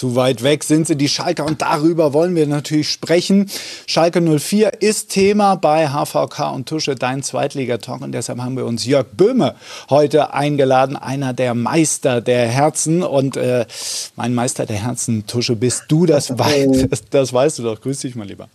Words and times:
zu 0.00 0.16
weit 0.16 0.42
weg 0.42 0.64
sind 0.64 0.86
sie, 0.86 0.96
die 0.96 1.10
Schalker, 1.10 1.44
und 1.44 1.60
darüber 1.60 2.14
wollen 2.14 2.34
wir 2.34 2.46
natürlich 2.46 2.88
sprechen. 2.88 3.50
Schalke 3.86 4.22
04 4.22 4.80
ist 4.80 5.10
Thema 5.10 5.56
bei 5.56 5.88
HVK 5.88 6.54
und 6.54 6.66
Tusche, 6.66 6.94
dein 6.94 7.22
Zweitligatalk. 7.22 8.00
Und 8.00 8.12
deshalb 8.12 8.38
haben 8.38 8.56
wir 8.56 8.64
uns 8.64 8.86
Jörg 8.86 9.08
Böhme 9.12 9.56
heute 9.90 10.32
eingeladen, 10.32 10.96
einer 10.96 11.34
der 11.34 11.54
Meister 11.54 12.22
der 12.22 12.48
Herzen. 12.48 13.02
Und 13.02 13.36
äh, 13.36 13.66
mein 14.16 14.32
Meister 14.32 14.64
der 14.64 14.82
Herzen, 14.82 15.26
Tusche, 15.26 15.54
bist 15.54 15.84
du, 15.88 16.06
das, 16.06 16.38
wei 16.38 16.66
das, 16.88 17.02
das 17.10 17.34
weißt 17.34 17.58
du 17.58 17.64
doch. 17.64 17.78
Grüß 17.78 18.00
dich 18.00 18.14
mal 18.14 18.26
lieber. 18.26 18.48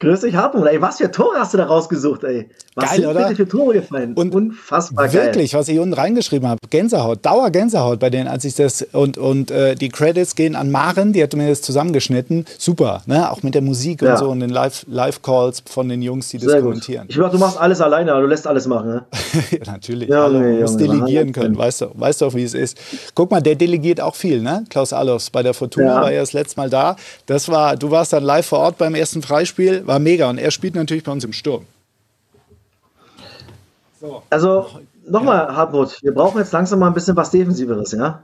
Grüß 0.00 0.20
dich, 0.20 0.34
Hartmut. 0.34 0.66
Ey, 0.66 0.80
was 0.80 0.98
für 0.98 1.10
Tore 1.10 1.36
hast 1.38 1.54
du 1.54 1.58
da 1.58 1.64
rausgesucht, 1.66 2.24
ey? 2.24 2.48
Was 2.74 2.90
Geil, 2.90 3.00
sind 3.00 3.06
oder? 3.06 3.28
für 3.34 3.48
Tore 3.48 3.74
gefallen? 3.74 4.14
Und 4.14 4.34
Unfassbar 4.34 5.12
Wirklich, 5.12 5.54
was 5.54 5.68
ich 5.68 5.78
unten 5.78 5.94
reingeschrieben 5.94 6.48
habe. 6.48 6.58
Gänsehaut, 6.70 7.24
Dauergänsehaut 7.26 7.98
bei 7.98 8.08
denen, 8.10 8.28
als 8.28 8.44
ich 8.44 8.54
das. 8.54 8.82
Und, 8.92 9.18
und 9.18 9.50
äh, 9.50 9.74
die 9.74 9.88
Credits 9.88 10.34
gehen 10.36 10.54
an 10.54 10.70
Maren, 10.70 11.12
die 11.12 11.22
hat 11.22 11.34
mir 11.34 11.48
das 11.48 11.62
zusammengeschnitten. 11.62 12.44
Super, 12.58 13.02
ne? 13.06 13.30
Auch 13.32 13.42
mit 13.42 13.54
der 13.54 13.62
Musik 13.62 14.02
Ja. 14.02 14.12
und 14.12 14.18
so 14.18 14.28
und 14.30 14.40
den 14.40 14.50
Live- 14.50 14.84
Live-Calls 14.88 15.62
von 15.68 15.88
den 15.88 16.02
Jungs, 16.02 16.28
die 16.28 16.38
das 16.38 16.46
Sehr 16.50 16.60
gut. 16.60 16.70
kommentieren. 16.70 17.06
Ich 17.08 17.16
dachte, 17.16 17.32
du 17.32 17.38
machst 17.38 17.58
alles 17.58 17.80
alleine, 17.80 18.12
aber 18.12 18.20
du 18.22 18.28
lässt 18.28 18.46
alles 18.46 18.66
machen, 18.66 18.90
ne? 18.90 19.04
ja, 19.50 19.58
natürlich. 19.72 20.08
Ja, 20.08 20.22
Hallo, 20.22 20.38
nee, 20.38 20.60
muss 20.60 20.72
Junge, 20.72 20.84
delegieren 20.84 21.28
Wahnsinn. 21.28 21.32
können. 21.42 21.58
Weißt 21.58 21.80
du, 21.80 21.86
weißt 21.94 22.22
doch, 22.22 22.34
wie 22.34 22.44
es 22.44 22.54
ist. 22.54 22.78
Guck 23.14 23.30
mal, 23.32 23.40
der 23.40 23.56
delegiert 23.56 24.00
auch 24.00 24.14
viel, 24.14 24.40
ne? 24.40 24.64
Klaus 24.70 24.92
Allofs 24.92 25.30
bei 25.30 25.42
der 25.42 25.54
Fortuna 25.54 25.86
Ja. 25.86 26.02
war 26.02 26.12
ja 26.12 26.20
das 26.20 26.32
letzte 26.32 26.60
Mal 26.60 26.70
da. 26.70 26.94
Das 27.26 27.48
war, 27.48 27.76
du 27.76 27.90
warst 27.90 28.12
dann 28.12 28.22
live 28.22 28.46
vor 28.46 28.60
Ort 28.60 28.78
beim 28.78 28.94
ersten 28.94 29.20
Freispiel, 29.22 29.57
war 29.86 29.98
mega. 29.98 30.30
Und 30.30 30.38
er 30.38 30.50
spielt 30.50 30.74
natürlich 30.74 31.04
bei 31.04 31.12
uns 31.12 31.24
im 31.24 31.32
Sturm. 31.32 31.64
Also, 34.30 34.66
nochmal, 35.06 35.54
Hartmut, 35.54 35.98
wir 36.02 36.14
brauchen 36.14 36.38
jetzt 36.38 36.52
langsam 36.52 36.78
mal 36.78 36.86
ein 36.86 36.94
bisschen 36.94 37.16
was 37.16 37.30
Defensiveres, 37.30 37.92
ja? 37.92 38.22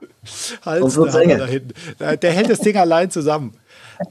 Hals, 0.65 0.95
da 0.95 1.05
da. 1.99 2.17
Der- 2.17 2.33
hält 2.33 2.51
das 2.51 2.61
Ding 2.61 2.77
allein 2.87 3.11
zusammen. 3.11 3.55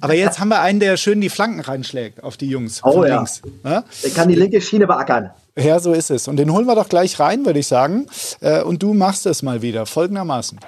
Aber 0.01 0.13
jetzt 0.13 0.39
haben 0.39 0.49
wir 0.49 0.61
einen, 0.61 0.79
der 0.79 0.95
schön 0.97 1.19
die 1.21 1.29
Flanken 1.29 1.59
reinschlägt 1.59 2.23
auf 2.23 2.37
die 2.37 2.47
Jungs 2.47 2.81
Oh 2.83 2.93
von 2.93 3.07
ja. 3.07 3.15
links. 3.17 3.41
Ne? 3.63 3.83
Der 4.03 4.11
kann 4.11 4.27
die 4.29 4.35
linke 4.35 4.61
Schiene 4.61 4.87
beackern. 4.87 5.31
Ja, 5.57 5.79
so 5.79 5.93
ist 5.93 6.09
es. 6.09 6.27
Und 6.27 6.37
den 6.37 6.51
holen 6.51 6.65
wir 6.65 6.75
doch 6.75 6.87
gleich 6.89 7.19
rein, 7.19 7.45
würde 7.45 7.59
ich 7.59 7.67
sagen. 7.67 8.07
Äh, 8.39 8.61
Und 8.63 8.81
du 8.81 8.93
machst 8.93 9.25
es 9.25 9.43
mal 9.43 9.61
wieder, 9.61 9.85
folgendermaßen. 9.85 10.59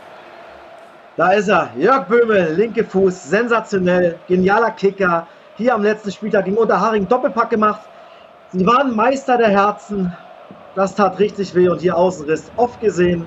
Da 1.17 1.31
ist 1.31 1.47
er, 1.47 1.71
Jörg 1.77 2.07
Böhme, 2.07 2.49
linke 2.53 2.83
Fuß, 2.83 3.29
sensationell, 3.29 4.19
genialer 4.27 4.71
Kicker. 4.71 5.27
Hier 5.57 5.73
am 5.73 5.83
letzten 5.83 6.11
Spieltag 6.11 6.43
gegen 6.43 6.57
Unterharing 6.57 7.07
Doppelpack 7.07 7.49
gemacht. 7.49 7.79
Sie 8.51 8.65
waren 8.65 8.93
Meister 8.93 9.37
der 9.37 9.47
Herzen. 9.47 10.13
Das 10.75 10.93
tat 10.93 11.17
richtig 11.17 11.55
weh 11.55 11.69
und 11.69 11.79
hier 11.79 11.95
Außenriss 11.95 12.51
oft 12.57 12.81
gesehen. 12.81 13.25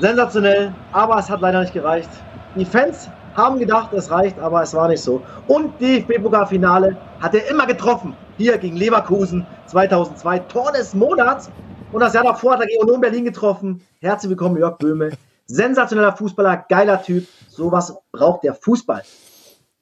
Sensationell, 0.00 0.74
aber 0.90 1.18
es 1.18 1.30
hat 1.30 1.40
leider 1.40 1.60
nicht 1.60 1.72
gereicht. 1.72 2.10
Die 2.56 2.64
Fans 2.64 3.08
haben 3.36 3.60
gedacht, 3.60 3.92
es 3.92 4.10
reicht, 4.10 4.40
aber 4.40 4.62
es 4.62 4.74
war 4.74 4.88
nicht 4.88 5.02
so. 5.02 5.22
Und 5.46 5.80
DFB-Pokalfinale 5.80 6.96
hat 7.20 7.36
er 7.36 7.48
immer 7.48 7.64
getroffen. 7.64 8.16
Hier 8.36 8.58
gegen 8.58 8.76
Leverkusen 8.76 9.46
2002, 9.66 10.40
Tor 10.40 10.72
des 10.72 10.94
Monats. 10.94 11.48
Und 11.92 12.00
das 12.00 12.12
Jahr 12.12 12.24
davor 12.24 12.54
hat 12.54 12.62
er 12.62 12.66
gegen 12.66 12.82
Union 12.82 13.00
Berlin 13.00 13.24
getroffen. 13.24 13.80
Herzlich 14.00 14.30
willkommen, 14.30 14.56
Jörg 14.56 14.78
Böhme. 14.78 15.10
Sensationeller 15.46 16.16
Fußballer, 16.16 16.64
geiler 16.68 17.00
Typ. 17.00 17.28
Sowas 17.48 17.96
braucht 18.10 18.42
der 18.42 18.54
Fußball. 18.54 19.02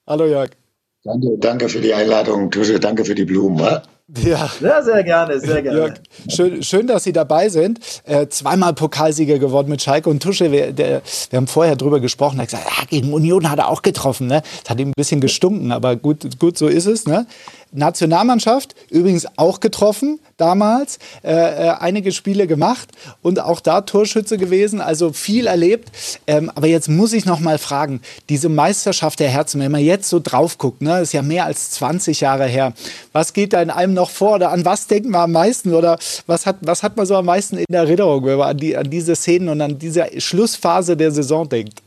Hallo 0.05 0.25
Jörg. 0.27 0.51
Danke, 1.03 1.27
danke 1.39 1.69
für 1.69 1.79
die 1.79 1.93
Einladung, 1.93 2.51
Tusche, 2.51 2.79
danke 2.79 3.05
für 3.05 3.15
die 3.15 3.25
Blumen. 3.25 3.59
wa? 3.59 3.81
Ja. 4.17 4.49
Ja, 4.59 4.81
sehr 4.81 5.03
gerne, 5.03 5.39
sehr 5.39 5.61
gerne. 5.61 5.77
Jörg, 5.77 5.93
schön, 6.29 6.63
schön, 6.63 6.87
dass 6.87 7.03
Sie 7.03 7.13
dabei 7.13 7.47
sind. 7.49 7.79
Äh, 8.05 8.27
zweimal 8.27 8.73
Pokalsieger 8.73 9.37
geworden 9.37 9.69
mit 9.69 9.83
Schalke 9.83 10.09
und 10.09 10.23
Tusche. 10.23 10.51
Wir, 10.51 10.71
der, 10.71 11.03
wir 11.29 11.37
haben 11.37 11.45
vorher 11.45 11.75
drüber 11.75 11.99
gesprochen. 11.99 12.39
Er 12.39 12.41
hat 12.43 12.49
gesagt, 12.49 12.65
ja, 12.65 12.85
gegen 12.89 13.13
Union 13.13 13.51
hat 13.51 13.59
er 13.59 13.69
auch 13.69 13.83
getroffen. 13.83 14.25
Ne? 14.25 14.41
Das 14.63 14.71
hat 14.71 14.79
ihm 14.79 14.89
ein 14.89 14.93
bisschen 14.97 15.21
gestunken, 15.21 15.71
aber 15.71 15.95
gut, 15.95 16.39
gut 16.39 16.57
so 16.57 16.67
ist 16.67 16.87
es. 16.87 17.05
Ne? 17.05 17.27
Nationalmannschaft 17.71 18.75
übrigens 18.89 19.27
auch 19.37 19.59
getroffen 19.59 20.19
damals. 20.37 20.99
Äh, 21.23 21.33
äh, 21.33 21.69
einige 21.79 22.11
Spiele 22.11 22.47
gemacht 22.47 22.89
und 23.21 23.39
auch 23.39 23.59
da 23.59 23.81
Torschütze 23.81 24.37
gewesen. 24.37 24.81
Also 24.81 25.13
viel 25.13 25.47
erlebt. 25.47 25.89
Ähm, 26.27 26.51
aber 26.55 26.67
jetzt 26.67 26.89
muss 26.89 27.13
ich 27.13 27.25
noch 27.25 27.39
mal 27.39 27.57
fragen, 27.57 28.01
diese 28.29 28.49
Meisterschaft 28.49 29.19
der 29.19 29.29
Herzen, 29.29 29.61
wenn 29.61 29.71
man 29.71 29.81
jetzt 29.81 30.09
so 30.09 30.19
drauf 30.19 30.57
guckt, 30.57 30.81
ne, 30.81 31.01
ist 31.01 31.13
ja 31.13 31.21
mehr 31.21 31.45
als 31.45 31.71
20 31.71 32.21
Jahre 32.21 32.45
her. 32.45 32.73
Was 33.11 33.33
geht 33.33 33.53
da 33.53 33.61
in 33.61 33.69
einem 33.69 33.93
noch 33.93 34.09
vor 34.09 34.35
oder 34.35 34.51
an 34.51 34.65
was 34.65 34.87
denkt 34.87 35.09
man 35.09 35.21
am 35.21 35.31
meisten 35.31 35.73
oder 35.73 35.99
was 36.27 36.45
hat, 36.45 36.57
was 36.61 36.83
hat 36.83 36.97
man 36.97 37.05
so 37.05 37.15
am 37.15 37.25
meisten 37.25 37.57
in 37.57 37.73
Erinnerung, 37.73 38.25
wenn 38.25 38.37
man 38.37 38.49
an, 38.49 38.57
die, 38.57 38.77
an 38.77 38.89
diese 38.89 39.15
Szenen 39.15 39.49
und 39.49 39.61
an 39.61 39.77
diese 39.77 40.07
Schlussphase 40.19 40.97
der 40.97 41.11
Saison 41.11 41.47
denkt? 41.47 41.81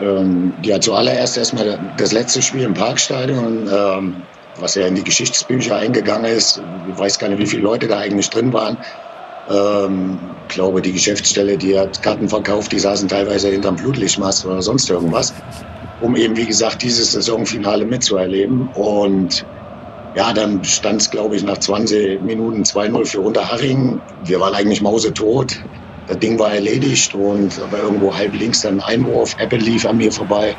Ähm, 0.00 0.52
ja, 0.62 0.80
zuallererst 0.80 1.36
erstmal 1.36 1.78
das 1.96 2.12
letzte 2.12 2.42
Spiel 2.42 2.62
im 2.62 2.74
Parkstadion, 2.74 3.68
ähm, 3.72 4.16
was 4.58 4.74
ja 4.74 4.86
in 4.86 4.96
die 4.96 5.04
Geschichtsbücher 5.04 5.76
eingegangen 5.76 6.32
ist. 6.32 6.60
Ich 6.92 6.98
weiß 6.98 7.18
gar 7.18 7.28
nicht, 7.28 7.38
wie 7.38 7.46
viele 7.46 7.62
Leute 7.62 7.86
da 7.86 7.98
eigentlich 7.98 8.28
drin 8.30 8.52
waren. 8.52 8.76
Ähm, 9.50 10.18
ich 10.48 10.54
glaube, 10.54 10.82
die 10.82 10.92
Geschäftsstelle, 10.92 11.56
die 11.56 11.78
hat 11.78 12.02
Karten 12.02 12.28
verkauft, 12.28 12.72
die 12.72 12.78
saßen 12.78 13.08
teilweise 13.08 13.48
hinterm 13.50 13.76
Blutlichtmast 13.76 14.44
oder 14.46 14.62
sonst 14.62 14.90
irgendwas, 14.90 15.32
um 16.00 16.16
eben, 16.16 16.36
wie 16.36 16.46
gesagt, 16.46 16.82
dieses 16.82 17.12
Saisonfinale 17.12 17.84
mitzuerleben. 17.84 18.68
Und 18.74 19.44
ja, 20.16 20.32
dann 20.32 20.62
stand 20.64 21.02
es, 21.02 21.10
glaube 21.10 21.36
ich, 21.36 21.44
nach 21.44 21.58
20 21.58 22.22
Minuten 22.22 22.62
2-0 22.62 23.04
für 23.04 23.20
Unterhaching. 23.20 24.00
Wir 24.24 24.40
waren 24.40 24.54
eigentlich 24.54 24.80
mausetot. 24.80 25.56
Das 26.06 26.18
Ding 26.18 26.38
war 26.38 26.54
erledigt 26.54 27.14
und 27.14 27.58
aber 27.60 27.78
irgendwo 27.78 28.14
halb 28.14 28.34
links 28.34 28.60
dann 28.60 28.80
ein 28.80 29.00
Einwurf. 29.00 29.34
Apple 29.38 29.58
lief 29.58 29.86
an 29.86 29.96
mir 29.96 30.12
vorbei. 30.12 30.58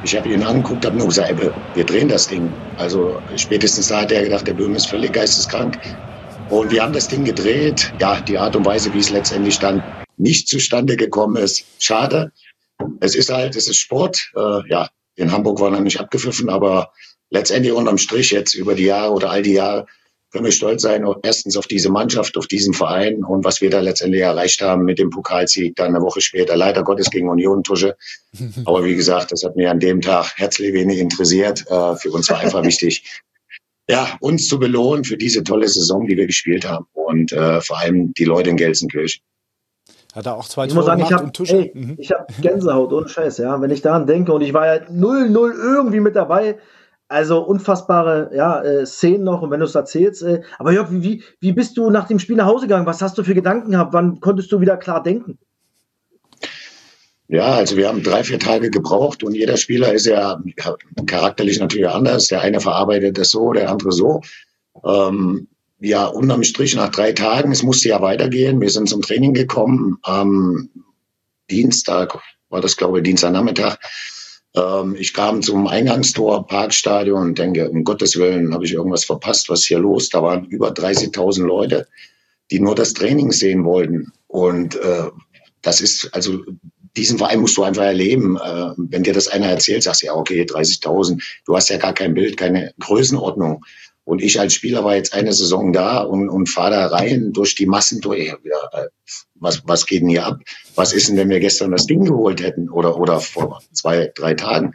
Ich 0.00 0.16
habe 0.16 0.28
ihn 0.28 0.42
angeguckt, 0.42 0.86
habe 0.86 0.96
nur 0.96 1.08
gesagt, 1.08 1.30
Apple, 1.30 1.54
wir 1.72 1.84
drehen 1.84 2.08
das 2.08 2.26
Ding. 2.26 2.56
Also 2.76 3.20
spätestens 3.36 3.88
da 3.88 4.02
hat 4.02 4.12
er 4.12 4.22
gedacht, 4.22 4.46
der 4.46 4.54
Böhm 4.54 4.74
ist 4.74 4.88
völlig 4.88 5.12
geisteskrank. 5.12 5.78
Und 6.46 6.70
wir 6.70 6.82
haben 6.82 6.92
das 6.92 7.08
Ding 7.08 7.24
gedreht. 7.24 7.92
Ja, 8.00 8.20
die 8.20 8.38
Art 8.38 8.56
und 8.56 8.64
Weise, 8.64 8.92
wie 8.92 9.00
es 9.00 9.10
letztendlich 9.10 9.58
dann 9.58 9.84
nicht 10.16 10.48
zustande 10.48 10.96
gekommen 10.96 11.36
ist, 11.36 11.66
schade. 11.78 12.32
Es 13.00 13.14
ist 13.14 13.30
halt, 13.30 13.56
es 13.56 13.68
ist 13.68 13.76
Sport. 13.78 14.30
Äh, 14.34 14.68
ja, 14.70 14.88
in 15.16 15.32
Hamburg 15.32 15.60
war 15.60 15.70
noch 15.70 15.80
nicht 15.80 16.00
abgepfiffen, 16.00 16.48
aber 16.48 16.92
letztendlich 17.30 17.72
unterm 17.72 17.98
Strich 17.98 18.30
jetzt 18.30 18.54
über 18.54 18.74
die 18.74 18.84
Jahre 18.84 19.12
oder 19.12 19.30
all 19.30 19.42
die 19.42 19.52
Jahre 19.52 19.86
können 20.30 20.44
wir 20.44 20.52
stolz 20.52 20.82
sein, 20.82 21.06
erstens 21.22 21.56
auf 21.56 21.66
diese 21.66 21.90
Mannschaft, 21.90 22.36
auf 22.36 22.46
diesen 22.46 22.74
Verein 22.74 23.24
und 23.24 23.44
was 23.44 23.60
wir 23.60 23.70
da 23.70 23.80
letztendlich 23.80 24.22
erreicht 24.22 24.60
haben 24.60 24.84
mit 24.84 24.98
dem 24.98 25.10
Pokalsieg 25.10 25.74
dann 25.76 25.94
eine 25.94 26.04
Woche 26.04 26.20
später, 26.20 26.56
leider 26.56 26.82
Gottes 26.82 27.10
gegen 27.10 27.28
Union 27.28 27.62
Tusche. 27.62 27.96
Aber 28.66 28.84
wie 28.84 28.94
gesagt, 28.96 29.32
das 29.32 29.42
hat 29.42 29.56
mir 29.56 29.70
an 29.70 29.80
dem 29.80 30.00
Tag 30.00 30.32
herzlich 30.36 30.72
wenig 30.72 30.98
interessiert. 30.98 31.64
Äh, 31.70 31.96
Für 31.96 32.10
uns 32.10 32.28
war 32.28 32.40
einfach 32.40 32.62
wichtig, 32.62 33.22
ja, 33.88 34.16
uns 34.20 34.48
zu 34.48 34.58
belohnen 34.58 35.04
für 35.04 35.16
diese 35.16 35.42
tolle 35.42 35.66
Saison, 35.68 36.06
die 36.06 36.16
wir 36.16 36.26
gespielt 36.26 36.68
haben 36.68 36.86
und 36.92 37.32
äh, 37.32 37.60
vor 37.62 37.78
allem 37.78 38.12
die 38.14 38.24
Leute 38.24 38.50
in 38.50 38.56
Gelsenkirchen. 38.56 39.22
Hat 40.14 40.26
er 40.26 40.36
auch 40.36 40.48
zwei 40.48 40.66
Ich 40.66 40.74
muss 40.74 40.84
Tore 40.86 40.98
sagen, 40.98 41.02
ich 41.06 41.12
habe 41.12 41.58
ey, 41.58 41.72
Mhm. 41.74 41.94
ich 41.98 42.10
hab 42.10 42.26
Gänsehaut, 42.42 42.92
ohne 42.92 43.08
Scheiß, 43.08 43.38
ja. 43.38 43.60
Wenn 43.60 43.70
ich 43.70 43.82
daran 43.82 44.06
denke 44.06 44.32
und 44.32 44.42
ich 44.42 44.52
war 44.52 44.66
ja 44.66 44.82
0-0 44.88 45.52
irgendwie 45.54 46.00
mit 46.00 46.16
dabei. 46.16 46.58
Also 47.08 47.40
unfassbare 47.40 48.30
ja, 48.34 48.62
äh, 48.62 48.84
Szenen 48.84 49.24
noch 49.24 49.40
und 49.40 49.50
wenn 49.50 49.60
du 49.60 49.66
es 49.66 49.74
erzählst. 49.74 50.22
Äh, 50.22 50.42
aber 50.58 50.72
Jörg, 50.72 50.88
wie, 50.90 51.22
wie, 51.40 51.52
bist 51.52 51.76
du 51.78 51.88
nach 51.88 52.06
dem 52.06 52.18
Spiel 52.18 52.36
nach 52.36 52.46
Hause 52.46 52.66
gegangen? 52.66 52.86
Was 52.86 53.00
hast 53.00 53.16
du 53.16 53.24
für 53.24 53.34
Gedanken 53.34 53.70
gehabt? 53.70 53.94
Wann 53.94 54.20
konntest 54.20 54.52
du 54.52 54.60
wieder 54.60 54.76
klar 54.76 55.02
denken? 55.02 55.38
Ja, 57.28 57.46
also 57.46 57.76
wir 57.76 57.88
haben 57.88 58.02
drei, 58.02 58.24
vier 58.24 58.38
Tage 58.38 58.70
gebraucht 58.70 59.22
und 59.22 59.34
jeder 59.34 59.56
Spieler 59.56 59.92
ist 59.92 60.06
ja 60.06 60.42
charakterlich 61.06 61.60
natürlich 61.60 61.88
anders. 61.88 62.26
Der 62.28 62.40
eine 62.42 62.60
verarbeitet 62.60 63.18
das 63.18 63.30
so, 63.30 63.52
der 63.52 63.70
andere 63.70 63.92
so. 63.92 64.20
Ähm, 64.84 65.48
ja, 65.80 66.06
unterm 66.06 66.42
Strich 66.42 66.74
nach 66.74 66.90
drei 66.90 67.12
Tagen, 67.12 67.52
es 67.52 67.62
musste 67.62 67.88
ja 67.88 68.02
weitergehen. 68.02 68.60
Wir 68.60 68.70
sind 68.70 68.88
zum 68.88 69.02
Training 69.02 69.32
gekommen. 69.32 69.98
Am 70.02 70.70
Dienstag 71.50 72.18
war 72.48 72.60
das, 72.60 72.76
glaube 72.76 72.98
ich, 72.98 73.04
Dienstagnachmittag. 73.04 73.76
Ähm, 74.54 74.96
ich 74.98 75.14
kam 75.14 75.42
zum 75.42 75.66
Eingangstor, 75.66 76.46
Parkstadion 76.46 77.28
und 77.28 77.38
denke, 77.38 77.68
um 77.70 77.84
Gottes 77.84 78.16
Willen, 78.16 78.54
habe 78.54 78.64
ich 78.64 78.72
irgendwas 78.72 79.04
verpasst? 79.04 79.48
Was 79.48 79.64
hier 79.64 79.78
los? 79.78 80.08
Da 80.08 80.22
waren 80.22 80.46
über 80.46 80.70
30.000 80.70 81.44
Leute, 81.44 81.86
die 82.50 82.60
nur 82.60 82.74
das 82.74 82.94
Training 82.94 83.32
sehen 83.32 83.64
wollten. 83.64 84.12
Und 84.26 84.76
äh, 84.76 85.10
das 85.62 85.80
ist, 85.80 86.10
also 86.12 86.44
diesen 86.96 87.18
Verein 87.18 87.40
musst 87.40 87.56
du 87.56 87.62
einfach 87.62 87.84
erleben. 87.84 88.36
Äh, 88.36 88.72
wenn 88.76 89.02
dir 89.02 89.12
das 89.12 89.28
einer 89.28 89.46
erzählt, 89.46 89.82
sagst 89.82 90.02
du, 90.02 90.06
ja, 90.06 90.14
okay, 90.14 90.42
30.000, 90.42 91.22
du 91.44 91.56
hast 91.56 91.68
ja 91.68 91.76
gar 91.76 91.94
kein 91.94 92.14
Bild, 92.14 92.36
keine 92.36 92.72
Größenordnung. 92.80 93.64
Und 94.08 94.22
ich 94.22 94.40
als 94.40 94.54
Spieler 94.54 94.84
war 94.84 94.96
jetzt 94.96 95.12
eine 95.12 95.34
Saison 95.34 95.70
da 95.70 95.98
und, 95.98 96.30
und 96.30 96.48
fahre 96.48 96.70
da 96.70 96.86
rein 96.86 97.34
durch 97.34 97.54
die 97.54 97.66
Massen 97.66 98.00
durch. 98.00 98.28
Ja, 98.42 98.86
was, 99.34 99.62
was 99.66 99.84
geht 99.84 100.00
denn 100.00 100.08
hier 100.08 100.24
ab? 100.24 100.40
Was 100.76 100.94
ist 100.94 101.10
denn, 101.10 101.18
wenn 101.18 101.28
wir 101.28 101.40
gestern 101.40 101.72
das 101.72 101.84
Ding 101.84 102.06
geholt 102.06 102.42
hätten 102.42 102.70
oder, 102.70 102.98
oder 102.98 103.20
vor 103.20 103.60
zwei, 103.74 104.10
drei 104.14 104.32
Tagen? 104.32 104.72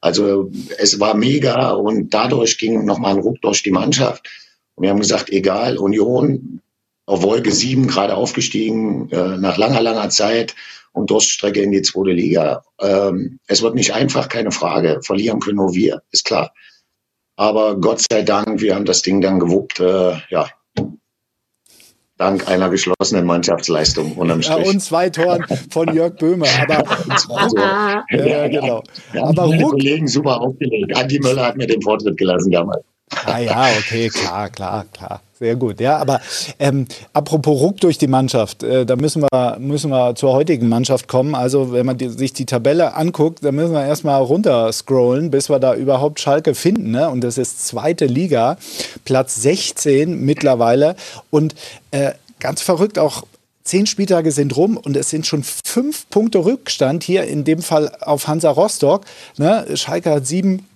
Also 0.00 0.50
es 0.78 0.98
war 0.98 1.14
mega 1.14 1.72
und 1.72 2.14
dadurch 2.14 2.56
ging 2.56 2.86
nochmal 2.86 3.12
ein 3.12 3.20
Ruck 3.20 3.42
durch 3.42 3.62
die 3.62 3.72
Mannschaft. 3.72 4.26
Und 4.74 4.84
wir 4.84 4.90
haben 4.90 5.00
gesagt, 5.00 5.28
egal, 5.28 5.76
Union 5.76 6.62
auf 7.04 7.22
Wolke 7.22 7.52
7 7.52 7.88
gerade 7.88 8.16
aufgestiegen, 8.16 9.10
äh, 9.10 9.36
nach 9.36 9.58
langer, 9.58 9.82
langer 9.82 10.08
Zeit 10.08 10.54
und 10.92 11.10
Durststrecke 11.10 11.60
in 11.60 11.72
die 11.72 11.82
zweite 11.82 12.12
Liga. 12.12 12.64
Ähm, 12.80 13.38
es 13.46 13.60
wird 13.60 13.74
nicht 13.74 13.92
einfach, 13.92 14.30
keine 14.30 14.50
Frage. 14.50 15.00
Verlieren 15.02 15.40
können 15.40 15.58
nur 15.58 15.74
wir, 15.74 16.00
ist 16.10 16.24
klar. 16.24 16.54
Aber 17.36 17.80
Gott 17.80 18.04
sei 18.10 18.22
Dank, 18.22 18.60
wir 18.60 18.74
haben 18.74 18.84
das 18.84 19.02
Ding 19.02 19.20
dann 19.20 19.38
gewuppt, 19.40 19.80
äh, 19.80 20.16
ja, 20.28 20.48
dank 22.22 22.48
einer 22.48 22.70
geschlossenen 22.70 23.26
Mannschaftsleistung 23.26 24.12
unterm 24.16 24.42
Strich. 24.42 24.64
Ja, 24.64 24.70
und 24.70 24.80
zwei 24.80 25.10
Toren 25.10 25.44
von 25.70 25.92
Jörg 25.92 26.16
Böhme. 26.16 26.46
Aber, 26.68 26.88
also, 27.36 27.56
ja, 28.10 28.48
genau. 28.48 28.82
Ja, 29.12 29.24
aber 29.24 29.48
meine 29.48 29.62
Kollegen 29.62 30.06
super 30.06 30.40
aufgelegt. 30.40 30.96
Andi 30.96 31.18
Möller 31.18 31.46
hat 31.46 31.56
mir 31.56 31.66
den 31.66 31.82
Vortritt 31.82 32.16
gelassen 32.16 32.52
damals. 32.52 32.84
Ah 33.26 33.38
ja, 33.38 33.68
okay, 33.78 34.08
klar, 34.08 34.48
klar, 34.50 34.86
klar. 34.92 35.20
Sehr 35.38 35.56
gut. 35.56 35.80
Ja, 35.80 35.98
aber 35.98 36.20
ähm, 36.58 36.86
apropos 37.12 37.60
Ruck 37.60 37.80
durch 37.80 37.98
die 37.98 38.06
Mannschaft, 38.06 38.62
äh, 38.62 38.86
da 38.86 38.96
müssen 38.96 39.22
wir, 39.22 39.58
müssen 39.58 39.90
wir 39.90 40.14
zur 40.14 40.32
heutigen 40.32 40.68
Mannschaft 40.68 41.08
kommen. 41.08 41.34
Also, 41.34 41.72
wenn 41.72 41.84
man 41.84 41.98
die, 41.98 42.08
sich 42.08 42.32
die 42.32 42.46
Tabelle 42.46 42.94
anguckt, 42.94 43.44
dann 43.44 43.54
müssen 43.54 43.72
wir 43.72 43.84
erstmal 43.84 44.22
runter 44.22 44.72
scrollen, 44.72 45.30
bis 45.30 45.50
wir 45.50 45.58
da 45.58 45.74
überhaupt 45.74 46.20
Schalke 46.20 46.54
finden. 46.54 46.92
Ne? 46.92 47.10
Und 47.10 47.22
das 47.22 47.38
ist 47.38 47.66
zweite 47.66 48.06
Liga, 48.06 48.56
Platz 49.04 49.42
16 49.42 50.24
mittlerweile. 50.24 50.96
Und 51.30 51.54
äh, 51.90 52.12
ganz 52.38 52.62
verrückt 52.62 52.98
auch 52.98 53.24
Zehn 53.64 53.86
Spieltage 53.86 54.32
sind 54.32 54.56
rum 54.56 54.76
und 54.76 54.96
es 54.96 55.10
sind 55.10 55.24
schon 55.24 55.44
fünf 55.44 56.08
Punkte 56.10 56.44
Rückstand 56.44 57.04
hier 57.04 57.24
in 57.24 57.44
dem 57.44 57.62
Fall 57.62 57.92
auf 58.00 58.26
Hansa 58.26 58.50
Rostock. 58.50 59.04
Ne? 59.36 59.64
Schalke 59.76 60.10
hat 60.10 60.26
sieben, 60.26 60.66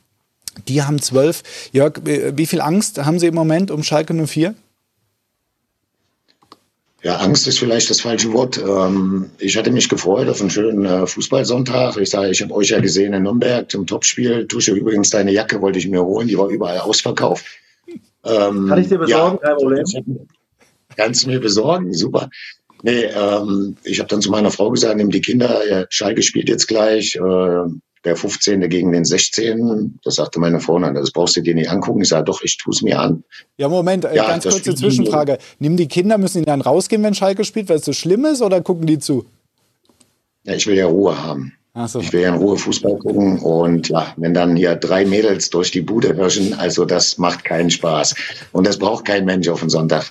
die 0.68 0.82
haben 0.82 1.00
zwölf. 1.00 1.42
Jörg, 1.72 2.00
wie 2.04 2.46
viel 2.46 2.60
Angst 2.60 3.04
haben 3.04 3.18
Sie 3.18 3.26
im 3.26 3.34
Moment 3.34 3.70
um 3.70 3.82
Schalke 3.82 4.14
04? 4.14 4.54
Ja, 7.02 7.18
Angst 7.18 7.46
ist 7.46 7.60
vielleicht 7.60 7.88
das 7.88 8.00
falsche 8.00 8.32
Wort. 8.32 8.58
Ähm, 8.58 9.30
ich 9.38 9.56
hatte 9.56 9.70
mich 9.70 9.88
gefreut 9.88 10.28
auf 10.28 10.40
einen 10.40 10.50
schönen 10.50 10.84
äh, 10.84 11.06
Fußballsonntag. 11.06 11.96
Ich 11.98 12.10
sage, 12.10 12.30
ich 12.30 12.42
habe 12.42 12.52
euch 12.52 12.70
ja 12.70 12.80
gesehen 12.80 13.12
in 13.12 13.22
Nürnberg 13.22 13.70
zum 13.70 13.86
Topspiel. 13.86 14.48
Tusche, 14.48 14.72
übrigens 14.72 15.10
deine 15.10 15.30
Jacke 15.30 15.60
wollte 15.60 15.78
ich 15.78 15.86
mir 15.86 16.02
holen, 16.02 16.26
die 16.26 16.36
war 16.36 16.48
überall 16.48 16.78
ausverkauft. 16.78 17.44
Ähm, 18.24 18.66
Kann 18.68 18.80
ich 18.80 18.88
dir 18.88 18.98
besorgen? 18.98 19.38
Ja, 19.40 19.48
Kein 19.48 19.56
Problem. 19.56 20.26
Kannst 20.96 21.22
du 21.22 21.28
mir 21.28 21.38
besorgen? 21.38 21.92
Super. 21.92 22.28
Nee, 22.82 23.04
ähm, 23.04 23.76
ich 23.84 24.00
habe 24.00 24.08
dann 24.08 24.20
zu 24.20 24.30
meiner 24.32 24.50
Frau 24.50 24.70
gesagt, 24.70 24.96
nimm 24.96 25.10
die 25.10 25.20
Kinder, 25.20 25.86
Schalke 25.90 26.22
spielt 26.22 26.48
jetzt 26.48 26.66
gleich. 26.66 27.14
Äh, 27.14 27.68
der 28.06 28.16
15. 28.16 28.68
gegen 28.68 28.92
den 28.92 29.04
16. 29.04 29.98
Das 30.02 30.14
sagte 30.14 30.40
meine 30.40 30.60
Frau, 30.60 30.78
dann, 30.78 30.94
das 30.94 31.10
brauchst 31.10 31.36
du 31.36 31.42
dir 31.42 31.54
nicht 31.54 31.70
angucken. 31.70 32.00
Ich 32.00 32.08
sage, 32.08 32.24
doch, 32.24 32.42
ich 32.42 32.56
tue 32.56 32.72
es 32.72 32.82
mir 32.82 32.98
an. 32.98 33.24
Ja, 33.58 33.68
Moment, 33.68 34.04
äh, 34.04 34.16
ja, 34.16 34.26
ganz 34.26 34.44
kurze 34.44 34.74
Zwischenfrage. 34.74 35.38
Nimm 35.58 35.76
die 35.76 35.88
Kinder, 35.88 36.16
müssen 36.16 36.38
die 36.38 36.46
dann 36.46 36.60
rausgehen, 36.60 37.02
wenn 37.02 37.14
Schalke 37.14 37.44
spielt, 37.44 37.68
weil 37.68 37.76
es 37.78 37.84
so 37.84 37.92
schlimm 37.92 38.24
ist, 38.24 38.40
oder 38.40 38.62
gucken 38.62 38.86
die 38.86 38.98
zu? 38.98 39.26
Ja, 40.44 40.54
ich 40.54 40.66
will 40.66 40.76
ja 40.76 40.86
Ruhe 40.86 41.22
haben. 41.22 41.52
So. 41.86 42.00
Ich 42.00 42.10
will 42.14 42.22
ja 42.22 42.30
in 42.30 42.36
Ruhe 42.36 42.56
Fußball 42.56 42.96
gucken 42.96 43.38
und 43.40 43.90
ja, 43.90 44.14
wenn 44.16 44.32
dann 44.32 44.56
hier 44.56 44.76
drei 44.76 45.04
Mädels 45.04 45.50
durch 45.50 45.70
die 45.70 45.82
Bude 45.82 46.14
hirschen, 46.14 46.54
also 46.54 46.86
das 46.86 47.18
macht 47.18 47.44
keinen 47.44 47.68
Spaß. 47.68 48.14
Und 48.52 48.66
das 48.66 48.78
braucht 48.78 49.04
kein 49.04 49.26
Mensch 49.26 49.46
auf 49.48 49.60
den 49.60 49.68
Sonntag 49.68 50.10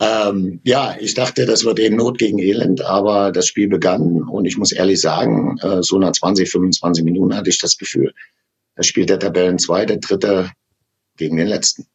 ähm, 0.00 0.60
ja, 0.64 0.96
ich 1.00 1.14
dachte, 1.14 1.46
das 1.46 1.64
wird 1.64 1.78
eben 1.78 1.96
Not 1.96 2.18
gegen 2.18 2.38
Elend, 2.38 2.82
aber 2.82 3.32
das 3.32 3.46
Spiel 3.46 3.68
begann 3.68 4.22
und 4.22 4.44
ich 4.44 4.56
muss 4.56 4.72
ehrlich 4.72 5.00
sagen, 5.00 5.58
äh, 5.58 5.82
so 5.82 5.98
nach 5.98 6.12
20, 6.12 6.50
25 6.50 7.04
Minuten 7.04 7.34
hatte 7.34 7.50
ich 7.50 7.58
das 7.58 7.78
Gefühl, 7.78 8.12
da 8.76 8.82
spielt 8.82 9.10
der 9.10 9.18
Tabellen 9.18 9.58
zweite, 9.58 9.98
dritte 9.98 10.50
gegen 11.16 11.36
den 11.36 11.48
letzten. 11.48 11.86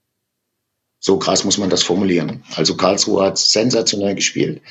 So 1.00 1.18
krass 1.18 1.44
muss 1.44 1.58
man 1.58 1.70
das 1.70 1.84
formulieren. 1.84 2.44
Also 2.56 2.76
Karlsruhe 2.76 3.24
hat 3.24 3.38
sensationell 3.38 4.16
gespielt. 4.16 4.62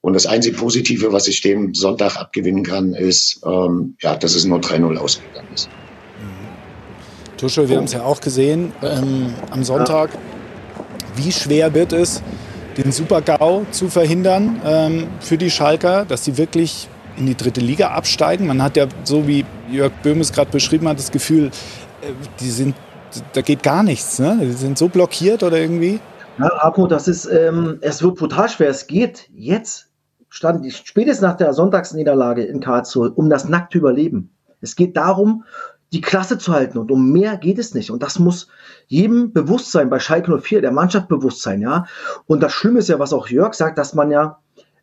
Und 0.00 0.14
das 0.14 0.26
einzige 0.26 0.56
Positive, 0.56 1.12
was 1.12 1.26
ich 1.28 1.40
dem 1.40 1.74
Sonntag 1.74 2.16
abgewinnen 2.16 2.62
kann, 2.62 2.94
ist, 2.94 3.40
ähm, 3.44 3.96
ja, 4.00 4.16
dass 4.16 4.34
es 4.34 4.44
nur 4.44 4.60
3-0 4.60 4.96
ausgegangen 4.96 5.48
ist. 5.54 5.68
Tuschel, 7.36 7.68
wir 7.68 7.76
haben 7.76 7.84
es 7.84 7.92
ja 7.92 8.04
auch 8.04 8.20
gesehen 8.20 8.72
ähm, 8.82 9.34
am 9.50 9.64
Sonntag. 9.64 10.10
Wie 11.16 11.32
schwer 11.32 11.74
wird 11.74 11.92
es, 11.92 12.22
den 12.76 12.92
Super-GAU 12.92 13.66
zu 13.70 13.88
verhindern 13.88 14.60
ähm, 14.64 15.06
für 15.20 15.38
die 15.38 15.50
Schalker, 15.50 16.04
dass 16.04 16.24
sie 16.24 16.36
wirklich 16.36 16.88
in 17.16 17.26
die 17.26 17.34
dritte 17.34 17.60
Liga 17.60 17.88
absteigen. 17.88 18.46
Man 18.46 18.62
hat 18.62 18.76
ja, 18.76 18.86
so 19.04 19.26
wie 19.26 19.44
Jörg 19.70 19.92
Böhmes 20.02 20.32
gerade 20.32 20.50
beschrieben 20.50 20.88
hat, 20.88 20.98
das 20.98 21.10
Gefühl, 21.10 21.46
äh, 21.46 22.12
die 22.40 22.50
sind, 22.50 22.76
da 23.32 23.40
geht 23.40 23.62
gar 23.62 23.82
nichts. 23.82 24.18
Ne? 24.18 24.38
Die 24.40 24.52
sind 24.52 24.76
so 24.78 24.88
blockiert 24.88 25.42
oder 25.42 25.58
irgendwie. 25.58 26.00
Ja, 26.38 26.52
Arco, 26.58 26.86
das 26.86 27.08
ist, 27.08 27.24
ähm, 27.26 27.78
es 27.80 28.02
wird 28.02 28.16
brutal 28.16 28.48
schwer. 28.48 28.68
Es 28.68 28.86
geht 28.86 29.30
jetzt, 29.34 29.88
stand, 30.28 30.70
spätestens 30.70 31.22
nach 31.22 31.36
der 31.36 31.54
Sonntagsniederlage 31.54 32.44
in 32.44 32.60
Karlsruhe, 32.60 33.10
um 33.10 33.30
das 33.30 33.48
nackte 33.48 33.78
Überleben. 33.78 34.30
Es 34.60 34.76
geht 34.76 34.96
darum, 34.96 35.44
die 35.92 36.00
Klasse 36.00 36.38
zu 36.38 36.52
halten. 36.52 36.78
Und 36.78 36.90
um 36.90 37.12
mehr 37.12 37.36
geht 37.36 37.58
es 37.58 37.74
nicht. 37.74 37.90
Und 37.90 38.02
das 38.02 38.18
muss 38.18 38.48
jedem 38.86 39.32
bewusst 39.32 39.70
sein, 39.72 39.90
bei 39.90 39.98
Schalke 39.98 40.36
04, 40.38 40.60
der 40.60 40.72
Mannschaft 40.72 41.08
bewusst 41.08 41.42
sein, 41.42 41.60
ja. 41.60 41.86
Und 42.26 42.42
das 42.42 42.52
Schlimme 42.52 42.80
ist 42.80 42.88
ja, 42.88 42.98
was 42.98 43.12
auch 43.12 43.28
Jörg 43.28 43.54
sagt, 43.54 43.78
dass 43.78 43.94
man 43.94 44.10
ja 44.10 44.38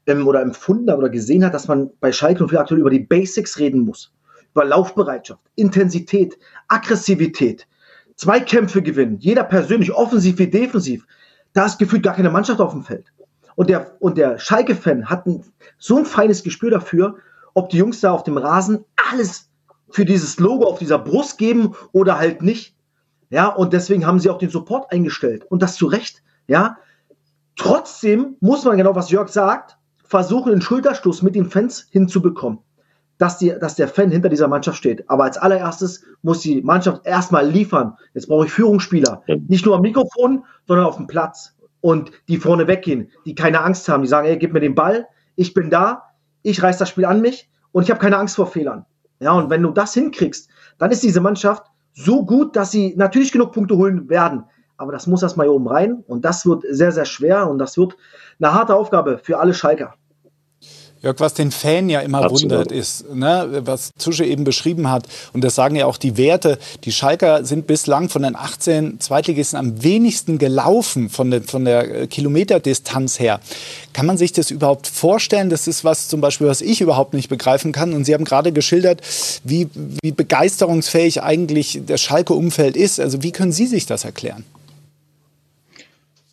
ähm, 0.07 0.27
oder 0.27 0.41
empfunden 0.41 0.89
hat 0.89 0.98
oder 0.98 1.10
gesehen 1.10 1.45
hat, 1.45 1.53
dass 1.53 1.67
man 1.67 1.91
bei 2.00 2.12
Schalke 2.12 2.48
04 2.48 2.60
aktuell 2.60 2.81
über 2.81 2.89
die 2.89 3.00
Basics 3.00 3.60
reden 3.60 3.81
muss. 3.81 4.13
Über 4.53 4.65
Laufbereitschaft, 4.65 5.41
Intensität, 5.55 6.38
Aggressivität, 6.67 7.67
Zweikämpfe 8.15 8.81
gewinnen, 8.81 9.17
jeder 9.19 9.43
persönlich, 9.43 9.91
offensiv 9.91 10.38
wie 10.38 10.48
defensiv. 10.48 11.07
Da 11.53 11.65
ist 11.65 11.79
gefühlt 11.79 12.03
gar 12.03 12.15
keine 12.15 12.29
Mannschaft 12.29 12.60
auf 12.60 12.72
dem 12.72 12.83
Feld. 12.83 13.05
Und 13.55 13.69
der, 13.69 13.95
und 14.00 14.17
der 14.17 14.38
Schalke-Fan 14.38 15.10
hat 15.10 15.25
ein, 15.25 15.43
so 15.77 15.98
ein 15.98 16.05
feines 16.05 16.43
Gespür 16.43 16.72
dafür, 16.72 17.17
ob 17.53 17.69
die 17.69 17.77
Jungs 17.77 18.00
da 18.01 18.12
auf 18.12 18.24
dem 18.24 18.38
Rasen 18.38 18.86
alles 19.12 19.50
für 19.94 20.06
dieses 20.06 20.40
Logo 20.40 20.66
auf 20.66 20.80
dieser 20.80 20.98
Brust 20.98 21.38
geben 21.38 21.76
oder 21.92 22.18
halt 22.18 22.42
nicht. 22.42 22.76
Ja, 23.30 23.48
und 23.48 23.74
deswegen 23.74 24.08
haben 24.08 24.20
sie 24.20 24.30
auch 24.30 24.40
den 24.40 24.50
Support 24.50 24.92
eingestellt. 24.92 25.46
Und 25.50 25.62
das 25.62 25.76
zu 25.76 25.86
Recht. 25.86 26.24
Ja, 26.48 26.78
trotzdem 27.56 28.36
muss 28.40 28.66
man 28.66 28.78
genau, 28.78 28.96
was 28.96 29.12
Jörg 29.12 29.30
sagt, 29.30 29.78
versuchen, 30.04 30.52
den 30.52 30.62
Schulterstoß 30.62 31.22
mit 31.22 31.36
den 31.36 31.50
Fans 31.50 31.88
hinzubekommen. 31.92 32.60
Dass, 33.20 33.38
die, 33.38 33.54
dass 33.62 33.76
der 33.76 33.88
Fan 33.88 34.10
hinter 34.10 34.30
dieser 34.30 34.48
Mannschaft 34.48 34.80
steht. 34.80 35.08
Aber 35.10 35.26
als 35.26 35.38
allererstes 35.38 36.04
muss 36.24 36.40
die 36.42 36.64
Mannschaft 36.64 37.06
erstmal 37.06 37.48
liefern. 37.48 37.96
Jetzt 38.16 38.28
brauche 38.28 38.48
ich 38.48 38.52
Führungsspieler. 38.52 39.22
Nicht 39.48 39.66
nur 39.66 39.76
am 39.76 39.84
Mikrofon, 39.84 40.44
sondern 40.68 40.88
auf 40.88 40.98
dem 40.98 41.06
Platz. 41.06 41.56
Und 41.82 42.12
die 42.28 42.38
vorne 42.38 42.68
weggehen, 42.68 43.12
die 43.26 43.36
keine 43.36 43.62
Angst 43.62 43.88
haben. 43.88 44.02
Die 44.02 44.10
sagen, 44.10 44.28
ey, 44.28 44.38
gib 44.38 44.54
mir 44.54 44.60
den 44.60 44.74
Ball, 44.74 45.06
ich 45.36 45.54
bin 45.54 45.70
da, 45.70 46.04
ich 46.42 46.64
reiß 46.64 46.80
das 46.80 46.90
Spiel 46.90 47.06
an 47.06 47.22
mich 47.22 47.50
und 47.72 47.84
ich 47.84 47.92
habe 47.92 48.00
keine 48.00 48.18
Angst 48.18 48.36
vor 48.36 48.48
Fehlern. 48.48 48.86
Ja, 49.24 49.32
und 49.32 49.50
wenn 49.50 49.63
du 49.63 49.72
das 49.72 49.94
hinkriegst, 49.94 50.50
dann 50.77 50.92
ist 50.92 51.01
diese 51.01 51.22
Mannschaft 51.22 51.63
so 51.94 52.25
gut, 52.25 52.56
dass 52.56 52.72
sie 52.72 52.94
natürlich 52.98 53.32
genug 53.32 53.53
Punkte 53.53 53.77
holen 53.77 54.10
werden. 54.10 54.44
Aber 54.75 54.92
das 54.92 55.08
muss 55.08 55.24
erstmal 55.24 55.48
hier 55.48 55.53
oben 55.53 55.68
rein 55.68 56.03
und 56.08 56.25
das 56.25 56.46
wird 56.46 56.63
sehr, 56.70 56.92
sehr 56.92 57.06
schwer 57.06 57.50
und 57.50 57.58
das 57.58 57.77
wird 57.77 57.96
eine 58.39 58.53
harte 58.53 58.75
Aufgabe 58.75 59.18
für 59.18 59.39
alle 59.39 59.53
Schalker. 59.53 59.96
Jörg, 61.03 61.19
was 61.19 61.33
den 61.33 61.51
Fan 61.51 61.89
ja 61.89 62.00
immer 62.00 62.19
Absolut. 62.19 62.43
wundert, 62.43 62.72
ist, 62.72 63.13
ne, 63.13 63.62
was 63.65 63.91
Zusche 63.98 64.24
eben 64.24 64.45
beschrieben 64.45 64.89
hat, 64.89 65.05
und 65.33 65.43
das 65.43 65.53
sagen 65.53 65.75
ja 65.75 65.86
auch 65.86 65.98
die 65.98 66.15
Werte, 66.15 66.57
die 66.86 66.93
Schalker 66.93 67.43
sind 67.43 67.67
bislang 67.67 68.07
von 68.07 68.22
den 68.22 68.38
18 68.38 69.01
Zweitligisten 69.01 69.60
am 69.60 69.83
wenigsten 69.83 70.38
gelaufen 70.38 71.10
von 71.10 71.29
der, 71.29 71.43
von 71.43 71.65
der 71.65 72.03
äh, 72.03 72.07
Kilometerdistanz 72.07 73.19
her. 73.19 73.41
Kann 73.91 74.05
man 74.05 74.17
sich 74.17 74.31
das 74.31 74.50
überhaupt 74.50 74.88
vorstellen? 74.88 75.50
Das 75.50 75.67
ist 75.67 75.83
was 75.83 76.07
zum 76.07 76.22
Beispiel, 76.22 76.48
was 76.48 76.62
ich 76.62 76.79
überhaupt 76.79 77.13
nicht 77.13 77.27
begreifen 77.27 77.74
kann. 77.74 77.91
Und 77.91 78.05
Sie 78.05 78.13
haben 78.13 78.24
gerade 78.24 78.53
geschildert, 78.53 79.01
wie, 79.43 79.67
wie 80.01 80.13
begeisterungsfähig 80.13 81.22
eigentlich 81.22 81.81
das 81.86 82.01
Schalke-Umfeld 82.01 82.77
ist. 82.77 83.01
Also 83.01 83.22
wie 83.24 83.33
können 83.33 83.51
Sie 83.51 83.67
sich 83.67 83.86
das 83.86 84.05
erklären? 84.05 84.45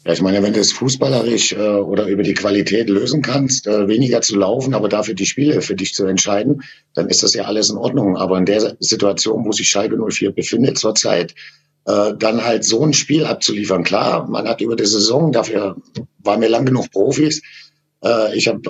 Ja, 0.04 0.12
ich 0.14 0.22
meine, 0.22 0.42
wenn 0.42 0.54
du 0.54 0.60
es 0.60 0.72
fußballerisch 0.72 1.52
äh, 1.52 1.58
oder 1.58 2.06
über 2.06 2.22
die 2.22 2.32
Qualität 2.32 2.88
lösen 2.88 3.20
kannst, 3.20 3.66
äh, 3.66 3.86
weniger 3.86 4.22
zu 4.22 4.36
laufen, 4.36 4.72
aber 4.72 4.88
dafür 4.88 5.14
die 5.14 5.26
Spiele 5.26 5.60
für 5.60 5.74
dich 5.74 5.94
zu 5.94 6.06
entscheiden, 6.06 6.62
dann 6.94 7.08
ist 7.08 7.22
das 7.22 7.34
ja 7.34 7.44
alles 7.44 7.68
in 7.68 7.76
Ordnung. 7.76 8.16
Aber 8.16 8.38
in 8.38 8.46
der 8.46 8.76
Situation, 8.80 9.44
wo 9.44 9.52
sich 9.52 9.68
Schalke 9.68 9.98
04 9.98 10.32
befindet 10.32 10.78
zurzeit, 10.78 11.34
äh, 11.84 12.14
dann 12.18 12.42
halt 12.42 12.64
so 12.64 12.82
ein 12.82 12.94
Spiel 12.94 13.26
abzuliefern. 13.26 13.84
Klar, 13.84 14.26
man 14.26 14.48
hat 14.48 14.62
über 14.62 14.76
die 14.76 14.86
Saison, 14.86 15.32
dafür 15.32 15.76
waren 16.18 16.40
wir 16.40 16.48
lang 16.48 16.64
genug 16.64 16.90
Profis. 16.90 17.42
Äh, 18.02 18.34
ich 18.36 18.48
habe 18.48 18.60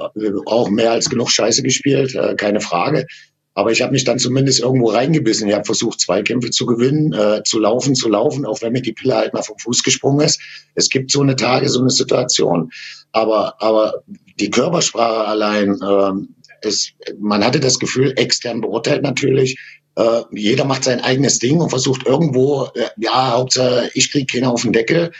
auch 0.46 0.68
mehr 0.68 0.90
als 0.90 1.10
genug 1.10 1.30
Scheiße 1.30 1.62
gespielt, 1.62 2.14
äh, 2.16 2.34
keine 2.34 2.60
Frage. 2.60 3.06
Aber 3.54 3.72
ich 3.72 3.82
habe 3.82 3.92
mich 3.92 4.04
dann 4.04 4.18
zumindest 4.18 4.60
irgendwo 4.60 4.90
reingebissen. 4.90 5.48
Ich 5.48 5.54
habe 5.54 5.64
versucht, 5.64 6.00
zwei 6.00 6.22
Kämpfe 6.22 6.50
zu 6.50 6.66
gewinnen, 6.66 7.12
äh, 7.12 7.42
zu 7.44 7.58
laufen, 7.58 7.94
zu 7.94 8.08
laufen, 8.08 8.46
auch 8.46 8.62
wenn 8.62 8.72
mir 8.72 8.82
die 8.82 8.92
Pille 8.92 9.16
halt 9.16 9.34
mal 9.34 9.42
vom 9.42 9.58
Fuß 9.58 9.82
gesprungen 9.82 10.24
ist. 10.24 10.40
Es 10.74 10.88
gibt 10.88 11.10
so 11.10 11.20
eine 11.20 11.36
Tage, 11.36 11.68
so 11.68 11.80
eine 11.80 11.90
Situation. 11.90 12.70
Aber, 13.12 13.60
aber 13.60 14.02
die 14.38 14.50
Körpersprache 14.50 15.26
allein, 15.26 15.80
äh, 15.82 16.66
ist, 16.66 16.92
man 17.18 17.44
hatte 17.44 17.58
das 17.58 17.78
Gefühl, 17.78 18.12
extern 18.16 18.60
beurteilt 18.60 19.02
natürlich, 19.02 19.58
äh, 19.96 20.22
jeder 20.32 20.64
macht 20.64 20.84
sein 20.84 21.00
eigenes 21.00 21.38
Ding 21.38 21.60
und 21.60 21.70
versucht 21.70 22.06
irgendwo, 22.06 22.68
äh, 22.74 22.88
ja, 22.98 23.32
Hauptsache, 23.32 23.90
ich 23.94 24.12
kriege 24.12 24.26
keiner 24.26 24.52
auf 24.52 24.62
den 24.62 24.72
Deckel. 24.72 25.12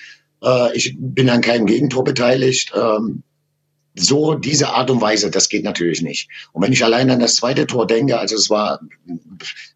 Äh, 0.43 0.77
ich 0.77 0.97
bin 0.99 1.29
an 1.29 1.41
keinem 1.41 1.67
Gegentor 1.67 2.05
beteiligt. 2.05 2.73
Ähm, 2.75 3.23
so 3.97 4.35
diese 4.35 4.69
Art 4.69 4.91
und 4.91 5.01
Weise, 5.01 5.31
das 5.31 5.49
geht 5.49 5.65
natürlich 5.65 6.03
nicht. 6.03 6.29
Und 6.53 6.63
wenn 6.63 6.73
ich 6.73 6.85
allein 6.85 7.11
an 7.11 7.21
das 7.21 7.37
zweite 7.37 7.67
Tor 7.67 7.87
denke, 7.87 8.19
also 8.19 8.37
es 8.37 8.49
war 8.51 8.81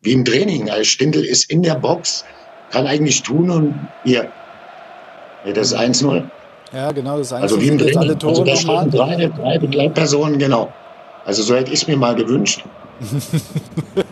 wie 0.02 0.12
im 0.12 0.24
Training, 0.24 0.70
also 0.70 0.84
Stindl 0.84 1.24
ist 1.24 1.50
in 1.50 1.62
der 1.62 1.74
Box, 1.74 2.24
kann 2.70 2.86
eigentlich 2.86 3.22
tun 3.22 3.50
und 3.50 3.88
hier, 4.04 4.30
das 5.44 5.72
ist 5.72 5.78
1-0. 5.78 6.24
Ja, 6.72 6.92
genau, 6.92 7.18
das 7.18 7.28
ist 7.28 7.32
1 7.32 7.42
Also 7.42 7.60
wie 7.60 7.68
im 7.68 7.78
Training. 7.78 7.98
alle 7.98 8.18
Tore 8.18 8.32
also 8.32 8.44
da 8.44 8.56
stehen 8.56 8.90
drei, 8.90 9.26
drei 9.26 9.58
Begleitpersonen, 9.58 10.38
genau. 10.38 10.72
Also 11.24 11.42
so 11.42 11.54
hätte 11.54 11.72
ich 11.72 11.82
es 11.82 11.88
mir 11.88 11.96
mal 11.96 12.14
gewünscht. 12.14 12.64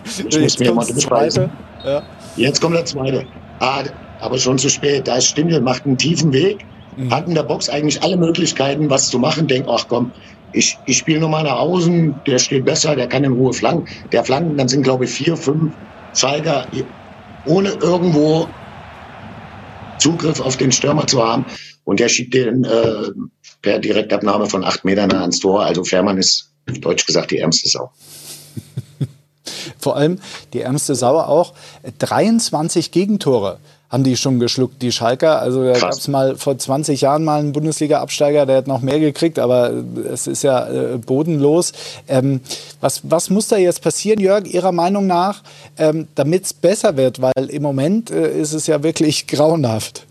Ich 0.04 0.25
muss 0.25 0.35
Jetzt 0.35 0.61
mir 0.61 0.75
mal 0.75 0.85
zweite. 0.87 1.49
Ja. 1.85 2.02
Jetzt 2.37 2.61
kommt 2.61 2.75
der 2.75 2.85
zweite. 2.85 3.25
Ah, 3.61 3.85
aber 4.21 4.37
schon 4.37 4.59
zu 4.59 4.68
spät. 4.68 5.06
Da 5.09 5.16
ist 5.16 5.26
Stindl, 5.26 5.61
macht 5.61 5.87
einen 5.87 5.97
tiefen 5.97 6.32
Weg, 6.32 6.66
hat 7.11 7.26
in 7.26 7.34
der 7.34 7.42
Box 7.42 7.68
eigentlich 7.68 8.02
alle 8.02 8.16
Möglichkeiten, 8.16 8.90
was 8.90 9.08
zu 9.08 9.18
machen. 9.18 9.46
Denkt, 9.46 9.68
ach 9.70 9.87
komm, 9.88 10.12
ich, 10.52 10.78
ich 10.87 10.99
spiele 10.99 11.20
nochmal 11.20 11.44
nach 11.44 11.58
außen, 11.58 12.14
der 12.26 12.38
steht 12.38 12.64
besser, 12.64 12.94
der 12.94 13.08
kann 13.08 13.25
in 13.25 13.32
Ruhe 13.32 13.52
flanken. 13.52 13.87
Der 14.12 14.25
flanken, 14.25 14.56
dann 14.56 14.68
sind 14.68 14.82
glaube 14.82 15.04
ich 15.04 15.11
vier, 15.11 15.37
fünf 15.37 15.75
Schalker, 16.14 16.66
ohne 17.46 17.70
irgendwo 17.70 18.49
Zugriff 19.99 20.40
auf 20.40 20.56
den 20.56 20.72
Stürmer 20.72 21.06
zu 21.06 21.25
haben. 21.25 21.46
Und 21.84 22.00
der 22.00 22.08
schiebt 22.08 22.34
den 22.34 22.64
äh, 22.64 23.11
per 23.62 23.78
Direktabnahme 23.78 24.46
von 24.46 24.64
acht 24.64 24.84
Metern 24.84 25.12
ans 25.12 25.40
Tor. 25.40 25.64
Also 25.64 25.84
Fährmann 25.84 26.18
ist, 26.18 26.52
deutsch 26.80 27.06
gesagt, 27.06 27.30
die 27.30 27.38
ärmste 27.38 27.68
Sau. 27.68 27.90
Vor 29.78 29.96
allem 29.96 30.20
die 30.52 30.61
ärmste 30.61 30.94
Sau 30.94 31.18
auch. 31.18 31.54
23 31.99 32.90
Gegentore 32.90 33.58
haben 33.92 34.04
die 34.04 34.16
schon 34.16 34.40
geschluckt, 34.40 34.80
die 34.80 34.90
Schalker. 34.90 35.40
Also 35.42 35.62
da 35.64 35.78
gab 35.78 35.92
es 35.92 36.08
mal 36.08 36.37
vor 36.37 36.56
20 36.56 37.02
Jahren 37.02 37.25
mal 37.25 37.38
einen 37.38 37.52
Bundesliga-Absteiger, 37.52 38.46
der 38.46 38.56
hat 38.56 38.66
noch 38.66 38.80
mehr 38.80 38.99
gekriegt, 38.99 39.38
aber 39.38 39.70
es 40.11 40.26
ist 40.26 40.42
ja 40.42 40.66
äh, 40.66 40.96
bodenlos. 40.96 41.72
Ähm, 42.08 42.40
was, 42.80 43.02
was 43.04 43.28
muss 43.28 43.49
da 43.49 43.58
jetzt 43.58 43.82
passieren, 43.82 44.18
Jörg, 44.18 44.46
Ihrer 44.46 44.72
Meinung 44.72 45.06
nach, 45.06 45.42
ähm, 45.76 46.08
damit 46.14 46.44
es 46.44 46.54
besser 46.54 46.96
wird? 46.96 47.20
Weil 47.20 47.50
im 47.50 47.62
Moment 47.62 48.11
äh, 48.11 48.32
ist 48.40 48.54
es 48.54 48.66
ja 48.66 48.82
wirklich 48.82 49.26
grauenhaft. 49.26 50.06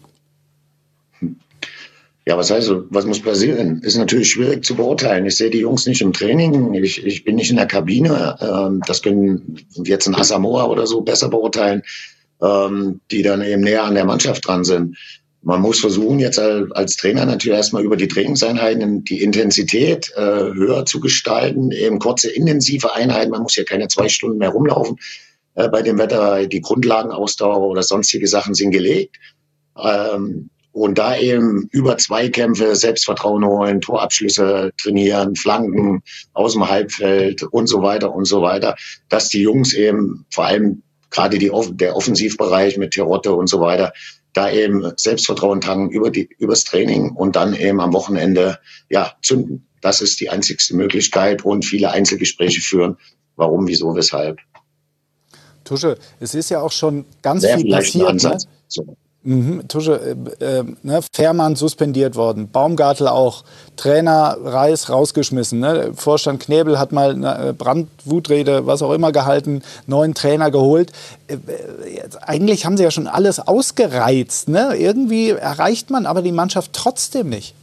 Ja, 2.27 2.37
was 2.37 2.51
heißt, 2.51 2.71
was 2.91 3.07
muss 3.07 3.19
passieren? 3.19 3.81
Ist 3.81 3.97
natürlich 3.97 4.29
schwierig 4.29 4.63
zu 4.63 4.75
beurteilen. 4.75 5.25
Ich 5.25 5.37
sehe 5.37 5.49
die 5.49 5.61
Jungs 5.61 5.87
nicht 5.87 6.03
im 6.03 6.13
Training, 6.13 6.75
ich, 6.75 7.03
ich 7.03 7.23
bin 7.23 7.35
nicht 7.35 7.49
in 7.49 7.57
der 7.57 7.65
Kabine. 7.65 8.37
Ähm, 8.39 8.83
das 8.85 9.01
können 9.01 9.57
jetzt 9.83 10.07
ein 10.07 10.13
Asamoah 10.13 10.69
oder 10.69 10.85
so 10.85 11.01
besser 11.01 11.29
beurteilen, 11.29 11.81
ähm, 12.41 13.01
die 13.11 13.21
dann 13.21 13.41
eben 13.41 13.61
näher 13.61 13.83
an 13.83 13.95
der 13.95 14.05
Mannschaft 14.05 14.47
dran 14.47 14.63
sind. 14.63 14.97
Man 15.43 15.61
muss 15.61 15.79
versuchen, 15.79 16.19
jetzt 16.19 16.37
als, 16.37 16.97
Trainer 16.97 17.25
natürlich 17.25 17.57
erstmal 17.57 17.83
über 17.83 17.97
die 17.97 18.07
Trainingseinheiten 18.07 19.03
die 19.03 19.23
Intensität 19.23 20.11
äh, 20.15 20.21
höher 20.21 20.85
zu 20.85 20.99
gestalten, 20.99 21.71
eben 21.71 21.97
kurze 21.97 22.29
intensive 22.29 22.93
Einheiten. 22.93 23.31
Man 23.31 23.41
muss 23.41 23.55
ja 23.55 23.63
keine 23.63 23.87
zwei 23.87 24.07
Stunden 24.07 24.37
mehr 24.37 24.49
rumlaufen. 24.49 24.97
Äh, 25.55 25.67
bei 25.69 25.81
dem 25.81 25.97
Wetter, 25.97 26.45
die 26.45 26.61
Grundlagenausdauer 26.61 27.67
oder 27.67 27.81
sonstige 27.81 28.27
Sachen 28.27 28.53
sind 28.53 28.69
gelegt. 28.69 29.17
Ähm, 29.81 30.51
und 30.73 30.97
da 30.97 31.17
eben 31.17 31.67
über 31.71 31.97
Zweikämpfe 31.97 32.75
Selbstvertrauen 32.75 33.43
holen, 33.45 33.81
Torabschlüsse 33.81 34.71
trainieren, 34.81 35.35
Flanken 35.35 36.01
aus 36.33 36.53
dem 36.53 36.69
Halbfeld 36.69 37.43
und 37.43 37.67
so 37.67 37.81
weiter 37.81 38.13
und 38.13 38.25
so 38.25 38.41
weiter, 38.41 38.75
dass 39.09 39.29
die 39.29 39.41
Jungs 39.41 39.73
eben 39.73 40.25
vor 40.29 40.45
allem 40.45 40.83
gerade 41.11 41.37
die, 41.37 41.51
der 41.73 41.95
Offensivbereich 41.95 42.77
mit 42.77 42.91
Terotte 42.91 43.33
und 43.33 43.47
so 43.47 43.59
weiter, 43.59 43.93
da 44.33 44.49
eben 44.49 44.93
Selbstvertrauen 44.95 45.61
tanken 45.61 45.89
über 45.89 46.09
die, 46.09 46.29
übers 46.39 46.63
Training 46.63 47.11
und 47.11 47.35
dann 47.35 47.53
eben 47.53 47.81
am 47.81 47.93
Wochenende, 47.93 48.59
ja, 48.89 49.13
zünden. 49.21 49.67
Das 49.81 50.01
ist 50.01 50.19
die 50.19 50.29
einzigste 50.29 50.75
Möglichkeit 50.75 51.43
und 51.43 51.65
viele 51.65 51.91
Einzelgespräche 51.91 52.61
führen. 52.61 52.97
Warum, 53.35 53.67
wieso, 53.67 53.95
weshalb. 53.95 54.39
Tusche, 55.63 55.97
es 56.19 56.33
ist 56.33 56.49
ja 56.49 56.61
auch 56.61 56.71
schon 56.71 57.05
ganz 57.21 57.43
Wäre 57.43 57.59
viel 57.59 57.71
passiert. 57.71 58.23
Ne? 58.23 58.37
So. 58.67 58.97
Mhm, 59.23 59.67
Tusche, 59.67 60.15
äh, 60.39 60.43
äh, 60.43 60.63
ne, 60.81 60.99
Fährmann 61.13 61.55
suspendiert 61.55 62.15
worden, 62.15 62.49
Baumgartel 62.49 63.07
auch, 63.07 63.43
Trainer 63.77 64.35
Reis 64.43 64.89
rausgeschmissen, 64.89 65.59
ne? 65.59 65.91
Vorstand 65.95 66.41
Knebel 66.41 66.79
hat 66.79 66.91
mal 66.91 67.11
eine 67.11 67.53
Brandwutrede, 67.53 68.65
was 68.65 68.81
auch 68.81 68.91
immer 68.93 69.11
gehalten, 69.11 69.61
neuen 69.85 70.15
Trainer 70.15 70.49
geholt. 70.49 70.91
Äh, 71.27 71.35
äh, 71.35 71.95
jetzt, 71.97 72.17
eigentlich 72.27 72.65
haben 72.65 72.77
sie 72.77 72.83
ja 72.83 72.89
schon 72.89 73.05
alles 73.05 73.39
ausgereizt. 73.39 74.49
Ne? 74.49 74.75
Irgendwie 74.75 75.29
erreicht 75.29 75.91
man 75.91 76.07
aber 76.07 76.23
die 76.23 76.31
Mannschaft 76.31 76.73
trotzdem 76.73 77.29
nicht. 77.29 77.53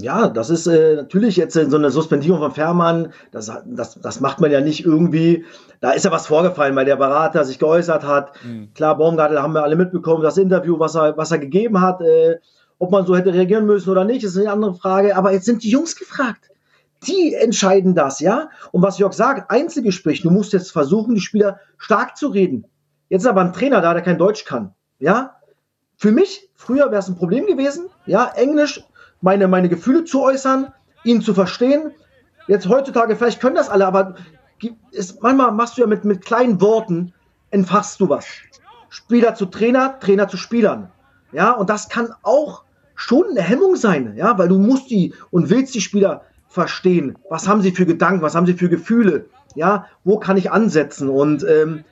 Ja, 0.00 0.28
das 0.28 0.50
ist 0.50 0.66
äh, 0.66 0.96
natürlich 0.96 1.36
jetzt 1.36 1.56
äh, 1.56 1.68
so 1.68 1.76
eine 1.76 1.90
Suspendierung 1.90 2.40
von 2.40 2.52
Fährmann, 2.52 3.12
das, 3.30 3.52
das, 3.66 4.00
das 4.00 4.20
macht 4.20 4.40
man 4.40 4.50
ja 4.50 4.60
nicht 4.60 4.84
irgendwie. 4.84 5.44
Da 5.80 5.92
ist 5.92 6.04
ja 6.04 6.10
was 6.10 6.26
vorgefallen, 6.26 6.74
weil 6.76 6.84
der 6.84 6.96
Berater 6.96 7.44
sich 7.44 7.58
geäußert 7.58 8.04
hat. 8.04 8.32
Klar, 8.74 8.96
Baumgartel 8.96 9.42
haben 9.42 9.52
wir 9.52 9.62
alle 9.62 9.76
mitbekommen, 9.76 10.22
das 10.22 10.38
Interview, 10.38 10.78
was 10.78 10.94
er, 10.94 11.16
was 11.16 11.30
er 11.30 11.38
gegeben 11.38 11.80
hat. 11.80 12.00
Äh, 12.00 12.38
ob 12.78 12.90
man 12.90 13.06
so 13.06 13.16
hätte 13.16 13.32
reagieren 13.32 13.66
müssen 13.66 13.90
oder 13.90 14.04
nicht, 14.04 14.24
ist 14.24 14.36
eine 14.36 14.50
andere 14.50 14.74
Frage. 14.74 15.16
Aber 15.16 15.32
jetzt 15.32 15.46
sind 15.46 15.62
die 15.62 15.70
Jungs 15.70 15.96
gefragt. 15.96 16.50
Die 17.06 17.34
entscheiden 17.34 17.94
das, 17.94 18.20
ja? 18.20 18.48
Und 18.72 18.82
was 18.82 18.98
Jörg 18.98 19.12
sagt, 19.12 19.50
Einzelgespräch, 19.50 20.22
du 20.22 20.30
musst 20.30 20.52
jetzt 20.52 20.72
versuchen, 20.72 21.14
die 21.14 21.20
Spieler 21.20 21.60
stark 21.76 22.16
zu 22.16 22.28
reden. 22.28 22.66
Jetzt 23.08 23.22
ist 23.22 23.28
aber 23.28 23.42
ein 23.42 23.52
Trainer 23.52 23.80
da, 23.80 23.92
der 23.92 24.02
kein 24.02 24.18
Deutsch 24.18 24.44
kann, 24.44 24.74
ja? 24.98 25.36
Für 25.96 26.10
mich, 26.10 26.50
früher 26.54 26.90
wäre 26.90 26.98
es 26.98 27.08
ein 27.08 27.16
Problem 27.16 27.46
gewesen, 27.46 27.86
ja, 28.06 28.32
Englisch, 28.34 28.82
meine, 29.24 29.48
meine 29.48 29.70
Gefühle 29.70 30.04
zu 30.04 30.22
äußern, 30.22 30.72
ihn 31.02 31.22
zu 31.22 31.32
verstehen. 31.32 31.92
Jetzt 32.46 32.68
heutzutage, 32.68 33.16
vielleicht 33.16 33.40
können 33.40 33.56
das 33.56 33.70
alle, 33.70 33.86
aber 33.86 34.16
ist, 34.92 35.22
manchmal 35.22 35.50
machst 35.50 35.76
du 35.76 35.80
ja 35.80 35.86
mit, 35.86 36.04
mit 36.04 36.24
kleinen 36.24 36.60
Worten, 36.60 37.14
entfachst 37.50 38.00
du 38.00 38.08
was. 38.10 38.26
Spieler 38.90 39.34
zu 39.34 39.46
Trainer, 39.46 39.98
Trainer 39.98 40.28
zu 40.28 40.36
Spielern. 40.36 40.90
Ja, 41.32 41.52
und 41.52 41.70
das 41.70 41.88
kann 41.88 42.10
auch 42.22 42.64
schon 42.94 43.24
eine 43.30 43.40
Hemmung 43.40 43.76
sein, 43.76 44.14
ja, 44.16 44.36
weil 44.38 44.48
du 44.48 44.58
musst 44.58 44.90
die 44.90 45.14
und 45.30 45.48
willst 45.48 45.74
die 45.74 45.80
Spieler 45.80 46.22
verstehen. 46.48 47.16
Was 47.30 47.48
haben 47.48 47.62
sie 47.62 47.72
für 47.72 47.86
Gedanken, 47.86 48.22
was 48.22 48.34
haben 48.34 48.46
sie 48.46 48.54
für 48.54 48.68
Gefühle? 48.68 49.24
Ja, 49.54 49.86
wo 50.04 50.18
kann 50.18 50.36
ich 50.36 50.52
ansetzen? 50.52 51.08
Und 51.08 51.44
ähm, 51.48 51.84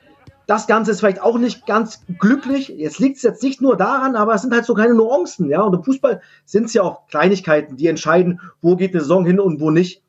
das 0.47 0.67
Ganze 0.67 0.91
ist 0.91 0.99
vielleicht 0.99 1.21
auch 1.21 1.37
nicht 1.37 1.65
ganz 1.65 2.01
glücklich. 2.19 2.69
Jetzt 2.69 2.99
liegt 2.99 3.17
es 3.17 3.23
jetzt 3.23 3.43
nicht 3.43 3.61
nur 3.61 3.77
daran, 3.77 4.15
aber 4.15 4.33
es 4.33 4.41
sind 4.41 4.53
halt 4.53 4.65
so 4.65 4.73
kleine 4.73 4.93
Nuancen, 4.93 5.49
ja. 5.49 5.61
Und 5.61 5.73
im 5.73 5.83
Fußball 5.83 6.21
sind 6.45 6.65
es 6.65 6.73
ja 6.73 6.83
auch 6.83 7.07
Kleinigkeiten, 7.07 7.77
die 7.77 7.87
entscheiden, 7.87 8.41
wo 8.61 8.75
geht 8.75 8.91
eine 8.91 9.01
Saison 9.01 9.25
hin 9.25 9.39
und 9.39 9.61
wo 9.61 9.71
nicht. 9.71 10.03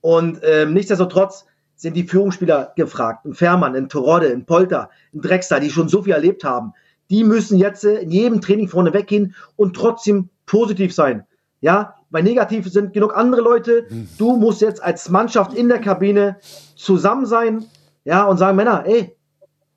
Und 0.00 0.40
ähm, 0.42 0.74
nichtsdestotrotz 0.74 1.46
sind 1.76 1.94
die 1.94 2.04
Führungsspieler 2.04 2.72
gefragt. 2.76 3.24
Ein 3.24 3.34
Fährmann, 3.34 3.74
ein 3.76 3.88
Terodde, 3.88 4.30
ein 4.30 4.44
Polter, 4.44 4.90
ein 5.14 5.20
Drexler, 5.20 5.60
die 5.60 5.70
schon 5.70 5.88
so 5.88 6.02
viel 6.02 6.12
erlebt 6.12 6.44
haben. 6.44 6.74
Die 7.08 7.24
müssen 7.24 7.56
jetzt 7.58 7.84
äh, 7.84 8.00
in 8.00 8.10
jedem 8.10 8.40
Training 8.40 8.68
vorne 8.68 8.92
weggehen 8.92 9.34
und 9.56 9.74
trotzdem 9.74 10.28
positiv 10.44 10.94
sein. 10.94 11.24
Ja, 11.60 11.94
weil 12.10 12.22
negativ 12.22 12.70
sind 12.70 12.92
genug 12.92 13.16
andere 13.16 13.40
Leute. 13.40 13.86
Du 14.16 14.36
musst 14.36 14.60
jetzt 14.60 14.82
als 14.82 15.08
Mannschaft 15.08 15.54
in 15.54 15.68
der 15.68 15.80
Kabine 15.80 16.36
zusammen 16.76 17.26
sein, 17.26 17.64
ja, 18.04 18.24
und 18.24 18.38
sagen, 18.38 18.56
Männer, 18.56 18.84
ey, 18.86 19.16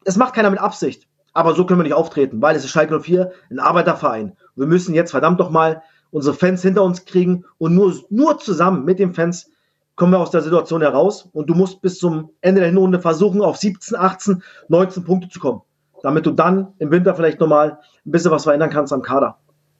es 0.05 0.17
macht 0.17 0.33
keiner 0.33 0.49
mit 0.49 0.59
Absicht. 0.59 1.07
Aber 1.33 1.55
so 1.55 1.65
können 1.65 1.79
wir 1.79 1.83
nicht 1.83 1.93
auftreten, 1.93 2.41
weil 2.41 2.55
es 2.55 2.65
ist 2.65 2.71
Schalke 2.71 2.99
04, 2.99 3.31
ein 3.49 3.59
Arbeiterverein. 3.59 4.35
Wir 4.55 4.67
müssen 4.67 4.93
jetzt 4.93 5.11
verdammt 5.11 5.39
doch 5.39 5.49
mal 5.49 5.81
unsere 6.11 6.35
Fans 6.35 6.61
hinter 6.61 6.83
uns 6.83 7.05
kriegen 7.05 7.45
und 7.57 7.73
nur, 7.73 7.93
nur 8.09 8.37
zusammen 8.37 8.83
mit 8.83 8.99
den 8.99 9.13
Fans 9.13 9.49
kommen 9.95 10.13
wir 10.13 10.19
aus 10.19 10.31
der 10.31 10.41
Situation 10.41 10.81
heraus. 10.81 11.29
Und 11.31 11.49
du 11.49 11.53
musst 11.53 11.81
bis 11.81 11.99
zum 11.99 12.31
Ende 12.41 12.61
der 12.61 12.69
Hinrunde 12.69 12.99
versuchen, 12.99 13.41
auf 13.41 13.57
17, 13.57 13.97
18, 13.97 14.43
19 14.67 15.03
Punkte 15.03 15.29
zu 15.29 15.39
kommen. 15.39 15.61
Damit 16.03 16.25
du 16.25 16.31
dann 16.31 16.73
im 16.79 16.91
Winter 16.91 17.15
vielleicht 17.15 17.39
nochmal 17.39 17.79
ein 18.05 18.11
bisschen 18.11 18.31
was 18.31 18.43
verändern 18.43 18.71
kannst 18.71 18.91
am 18.91 19.03
Kader. 19.03 19.37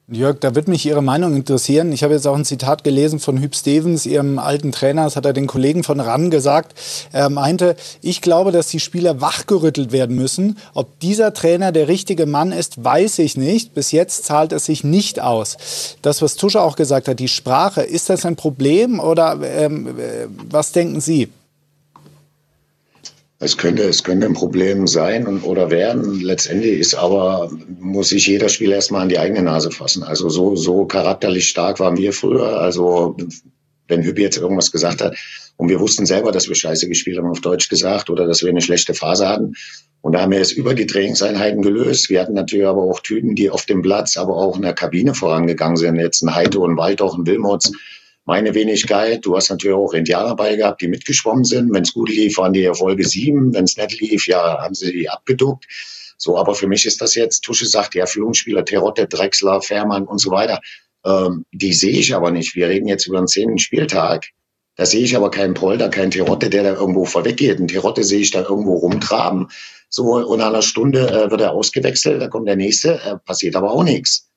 Jörg, 0.08 0.40
da 0.40 0.56
wird 0.56 0.66
mich 0.66 0.84
Ihre 0.84 1.00
Meinung 1.00 1.36
interessieren. 1.36 1.92
Ich 1.92 2.02
habe 2.02 2.12
jetzt 2.12 2.26
auch 2.26 2.34
ein 2.34 2.44
Zitat 2.44 2.82
gelesen 2.82 3.20
von 3.20 3.40
Hüb 3.40 3.54
Stevens, 3.54 4.04
Ihrem 4.04 4.40
alten 4.40 4.72
Trainer. 4.72 5.04
Das 5.04 5.14
hat 5.14 5.24
er 5.24 5.32
den 5.32 5.46
Kollegen 5.46 5.84
von 5.84 6.00
RAN 6.00 6.30
gesagt. 6.30 6.74
Er 7.12 7.30
meinte, 7.30 7.76
ich 8.02 8.20
glaube, 8.20 8.50
dass 8.50 8.66
die 8.66 8.80
Spieler 8.80 9.20
wachgerüttelt 9.20 9.92
werden 9.92 10.16
müssen. 10.16 10.58
Ob 10.74 10.98
dieser 10.98 11.32
Trainer 11.32 11.70
der 11.70 11.86
richtige 11.86 12.26
Mann 12.26 12.50
ist, 12.50 12.82
weiß 12.82 13.20
ich 13.20 13.36
nicht. 13.36 13.74
Bis 13.74 13.92
jetzt 13.92 14.24
zahlt 14.24 14.52
es 14.52 14.66
sich 14.66 14.82
nicht 14.82 15.20
aus. 15.20 15.56
Das, 16.02 16.20
was 16.20 16.34
Tusche 16.34 16.60
auch 16.60 16.74
gesagt 16.74 17.06
hat, 17.06 17.20
die 17.20 17.28
Sprache, 17.28 17.82
ist 17.82 18.10
das 18.10 18.26
ein 18.26 18.34
Problem 18.36 18.98
oder 18.98 19.38
ähm, 19.42 19.86
äh, 19.86 20.26
was 20.50 20.72
denken 20.72 21.00
Sie? 21.00 21.30
Es 23.42 23.56
könnte, 23.56 23.82
es 23.82 24.04
könnte 24.04 24.26
ein 24.26 24.34
Problem 24.34 24.86
sein 24.86 25.26
und, 25.26 25.42
oder 25.42 25.68
werden. 25.72 26.20
Letztendlich 26.20 26.78
ist 26.78 26.94
aber, 26.94 27.50
muss 27.80 28.10
sich 28.10 28.28
jeder 28.28 28.48
Spieler 28.48 28.76
erstmal 28.76 29.02
an 29.02 29.08
die 29.08 29.18
eigene 29.18 29.42
Nase 29.42 29.72
fassen. 29.72 30.04
Also 30.04 30.28
so, 30.28 30.54
so 30.54 30.86
charakterlich 30.86 31.48
stark 31.48 31.80
waren 31.80 31.96
wir 31.96 32.12
früher. 32.12 32.60
Also 32.60 33.16
wenn 33.88 34.04
Hüppi 34.04 34.22
jetzt 34.22 34.38
irgendwas 34.38 34.70
gesagt 34.70 35.02
hat 35.02 35.16
und 35.56 35.68
wir 35.68 35.80
wussten 35.80 36.06
selber, 36.06 36.30
dass 36.30 36.48
wir 36.48 36.54
scheiße 36.54 36.88
gespielt 36.88 37.18
haben, 37.18 37.28
auf 37.28 37.40
Deutsch 37.40 37.68
gesagt, 37.68 38.10
oder 38.10 38.28
dass 38.28 38.42
wir 38.42 38.50
eine 38.50 38.60
schlechte 38.60 38.94
Phase 38.94 39.28
hatten. 39.28 39.54
Und 40.02 40.12
da 40.12 40.20
haben 40.20 40.30
wir 40.30 40.40
es 40.40 40.52
über 40.52 40.74
die 40.74 40.86
Trainingseinheiten 40.86 41.62
gelöst. 41.62 42.10
Wir 42.10 42.20
hatten 42.20 42.34
natürlich 42.34 42.66
aber 42.66 42.82
auch 42.82 43.00
Typen, 43.00 43.34
die 43.34 43.50
auf 43.50 43.66
dem 43.66 43.82
Platz, 43.82 44.16
aber 44.16 44.36
auch 44.36 44.54
in 44.54 44.62
der 44.62 44.74
Kabine 44.74 45.14
vorangegangen 45.14 45.76
sind. 45.76 45.96
Jetzt 45.96 46.22
ein 46.22 46.32
Heito, 46.32 46.64
ein 46.64 46.76
Waldorf, 46.76 47.14
ein 47.14 47.26
Wilmots 47.26 47.72
meine 48.24 48.54
Wenigkeit. 48.54 49.24
Du 49.24 49.36
hast 49.36 49.50
natürlich 49.50 49.76
auch 49.76 49.92
Indianer 49.92 50.30
dabei 50.30 50.56
gehabt, 50.56 50.80
die 50.80 50.88
mitgeschwommen 50.88 51.44
sind. 51.44 51.72
Wenn 51.72 51.82
es 51.82 51.92
gut 51.92 52.08
lief, 52.08 52.38
waren 52.38 52.52
die 52.52 52.64
Erfolge 52.64 53.04
sieben. 53.04 53.52
Wenn 53.54 53.64
es 53.64 53.76
nicht 53.76 54.00
lief, 54.00 54.26
ja, 54.26 54.58
haben 54.60 54.74
sie 54.74 54.92
die 54.92 55.08
abgeduckt. 55.08 55.66
So, 56.16 56.38
aber 56.38 56.54
für 56.54 56.68
mich 56.68 56.86
ist 56.86 57.00
das 57.00 57.14
jetzt, 57.16 57.40
Tusche 57.40 57.66
sagt, 57.66 57.94
ja, 57.94 58.06
Führungsspieler, 58.06 58.64
Terotte, 58.64 59.08
Drexler, 59.08 59.60
Fährmann 59.60 60.06
und 60.06 60.18
so 60.18 60.30
weiter. 60.30 60.60
Ähm, 61.04 61.44
die 61.52 61.72
sehe 61.72 61.98
ich 61.98 62.14
aber 62.14 62.30
nicht. 62.30 62.54
Wir 62.54 62.68
reden 62.68 62.86
jetzt 62.86 63.06
über 63.06 63.18
den 63.18 63.26
zehnten 63.26 63.58
Spieltag. 63.58 64.26
Da 64.76 64.86
sehe 64.86 65.02
ich 65.02 65.16
aber 65.16 65.30
keinen 65.30 65.54
Polder, 65.54 65.88
keinen 65.90 66.12
Terotte, 66.12 66.48
der 66.48 66.62
da 66.62 66.74
irgendwo 66.74 67.04
vorweggeht. 67.04 67.58
Ein 67.58 67.68
Terotte 67.68 68.04
sehe 68.04 68.20
ich 68.20 68.30
da 68.30 68.42
irgendwo 68.42 68.76
rumtraben. 68.76 69.48
So, 69.88 70.14
und 70.14 70.38
nach 70.38 70.46
einer 70.46 70.62
Stunde 70.62 71.08
äh, 71.08 71.30
wird 71.30 71.40
er 71.42 71.52
ausgewechselt, 71.52 72.22
da 72.22 72.28
kommt 72.28 72.48
der 72.48 72.56
nächste, 72.56 72.94
äh, 73.00 73.18
passiert 73.18 73.56
aber 73.56 73.72
auch 73.72 73.84
nichts. 73.84 74.31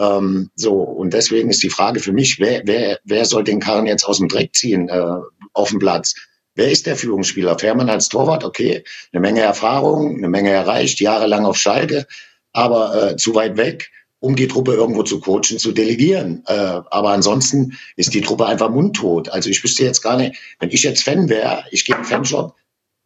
Ähm, 0.00 0.50
so, 0.54 0.72
und 0.72 1.12
deswegen 1.12 1.50
ist 1.50 1.62
die 1.62 1.68
Frage 1.68 2.00
für 2.00 2.12
mich, 2.12 2.40
wer, 2.40 2.62
wer, 2.64 2.98
wer 3.04 3.24
soll 3.26 3.44
den 3.44 3.60
Karren 3.60 3.86
jetzt 3.86 4.04
aus 4.04 4.16
dem 4.16 4.28
Dreck 4.28 4.54
ziehen 4.56 4.88
äh, 4.88 5.16
auf 5.52 5.68
dem 5.68 5.78
Platz? 5.78 6.14
Wer 6.54 6.70
ist 6.70 6.86
der 6.86 6.96
Führungsspieler? 6.96 7.58
Fährmann 7.58 7.90
als 7.90 8.08
Torwart, 8.08 8.42
okay, 8.42 8.82
eine 9.12 9.20
Menge 9.20 9.42
Erfahrung, 9.42 10.16
eine 10.16 10.28
Menge 10.28 10.50
erreicht, 10.50 11.00
jahrelang 11.00 11.44
auf 11.44 11.58
Schalke, 11.58 12.06
aber 12.52 13.10
äh, 13.12 13.16
zu 13.16 13.34
weit 13.34 13.58
weg, 13.58 13.90
um 14.20 14.36
die 14.36 14.48
Truppe 14.48 14.72
irgendwo 14.72 15.02
zu 15.02 15.20
coachen, 15.20 15.58
zu 15.58 15.72
delegieren. 15.72 16.44
Äh, 16.46 16.54
aber 16.54 17.10
ansonsten 17.10 17.78
ist 17.96 18.14
die 18.14 18.22
Truppe 18.22 18.46
einfach 18.46 18.70
mundtot. 18.70 19.28
Also 19.28 19.50
ich 19.50 19.62
wüsste 19.62 19.84
jetzt 19.84 20.00
gar 20.00 20.16
nicht, 20.16 20.34
wenn 20.60 20.70
ich 20.70 20.82
jetzt 20.82 21.04
Fan 21.04 21.28
wäre, 21.28 21.64
ich 21.70 21.84
gehe 21.84 21.94
in 21.94 22.02
den 22.02 22.08
Fanshop, 22.08 22.54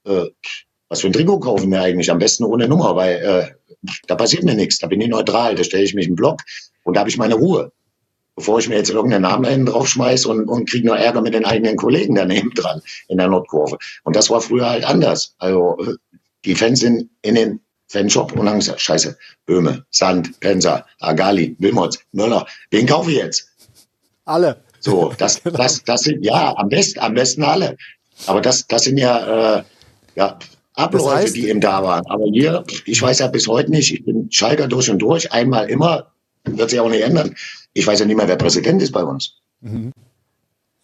äh, 0.07 0.27
was 0.89 1.01
für 1.01 1.09
ein 1.09 1.13
Trikot 1.13 1.41
kaufen 1.41 1.71
wir 1.73 1.83
eigentlich? 1.83 2.11
Am 2.11 2.19
besten 2.19 2.45
ohne 2.45 2.69
Nummer, 2.69 2.95
weil 2.95 3.17
äh, 3.17 3.89
da 4.07 4.15
passiert 4.15 4.45
mir 4.45 4.55
nichts. 4.55 4.79
Da 4.79 4.87
bin 4.87 5.01
ich 5.01 5.09
neutral. 5.09 5.57
Da 5.57 5.65
stelle 5.65 5.83
ich 5.83 5.95
mich 5.95 6.07
den 6.07 6.15
Block 6.15 6.41
und 6.85 6.95
da 6.95 7.01
habe 7.01 7.11
ich 7.11 7.19
meine 7.19 7.35
Ruhe. 7.35 7.73
Bevor 8.37 8.59
ich 8.59 8.69
mir 8.69 8.77
jetzt 8.77 8.91
irgendeinen 8.91 9.23
Namen 9.23 9.45
hinten 9.45 9.67
draufschmeiß 9.67 10.27
und, 10.27 10.49
und 10.49 10.69
kriege 10.69 10.87
nur 10.87 10.97
Ärger 10.97 11.21
mit 11.21 11.35
den 11.35 11.45
eigenen 11.45 11.77
Kollegen 11.77 12.17
daneben 12.17 12.51
dran 12.55 12.83
in 13.09 13.19
der 13.19 13.29
Nordkurve. 13.29 13.79
Und 14.03 14.17
das 14.17 14.29
war 14.29 14.41
früher 14.41 14.69
halt 14.69 14.85
anders. 14.85 15.35
Also 15.39 15.77
die 16.45 16.55
Fans 16.57 16.81
sind 16.81 17.11
in 17.23 17.37
den 17.37 17.61
Fanshop 17.87 18.33
und 18.33 18.49
haben 18.49 18.59
gesagt, 18.59 18.81
scheiße, 18.81 19.17
Böhme, 19.47 19.85
Sand, 19.91 20.41
Pensa, 20.41 20.85
Agali, 21.01 21.55
Wilmots, 21.61 22.01
Möller, 22.13 22.47
wen 22.71 22.87
kaufe 22.87 23.11
ich 23.11 23.19
jetzt? 23.19 23.49
Alle. 24.25 24.63
So, 24.81 25.13
das, 25.17 25.41
das, 25.45 25.85
das 25.85 26.01
sind, 26.03 26.25
ja, 26.25 26.55
am 26.57 26.69
besten, 26.69 26.99
am 26.99 27.15
besten 27.15 27.43
alle. 27.45 27.77
Aber 28.27 28.41
das, 28.41 28.67
das 28.67 28.83
sind 28.83 28.99
ja, 28.99 29.59
äh, 29.59 29.63
ja, 30.17 30.39
Abläufe, 30.75 31.05
das 31.05 31.15
heißt, 31.15 31.37
die 31.37 31.49
eben 31.49 31.61
da 31.61 31.83
waren. 31.85 32.05
Aber 32.07 32.25
hier, 32.33 32.65
ich 32.85 33.01
weiß 33.01 33.21
ja 33.21 33.29
bis 33.29 33.47
heute 33.47 33.71
nicht, 33.71 33.93
ich 33.93 34.05
bin 34.05 34.31
Schalker 34.31 34.67
durch 34.67 34.91
und 34.91 34.99
durch, 34.99 35.33
einmal 35.33 35.71
immer, 35.71 36.13
wird 36.45 36.71
sich 36.71 36.81
auch 36.81 36.89
nicht 36.89 37.03
ändern. 37.03 37.35
Ich 37.73 37.87
weiß 37.87 38.01
ja 38.01 38.07
nicht 38.07 38.17
mehr, 38.17 38.29
wer 38.29 38.37
Präsident 38.37 38.83
ist 38.83 38.93
bei 38.93 39.03
uns. 39.03 39.39
Mhm. 39.61 39.93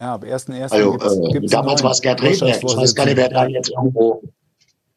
Ja, 0.00 0.14
ab 0.14 0.24
1.1. 0.24 0.70
Also, 0.70 0.92
gibt's, 0.92 1.16
äh, 1.16 1.32
gibt's 1.32 1.52
damals 1.52 1.82
war 1.82 1.90
es 1.90 2.00
Gerd 2.00 2.22
Redner. 2.22 2.48
Ich 2.48 2.62
weiß 2.62 2.94
gar 2.94 3.04
nicht, 3.04 3.16
wer 3.16 3.28
da 3.28 3.46
jetzt 3.46 3.70
irgendwo 3.70 4.22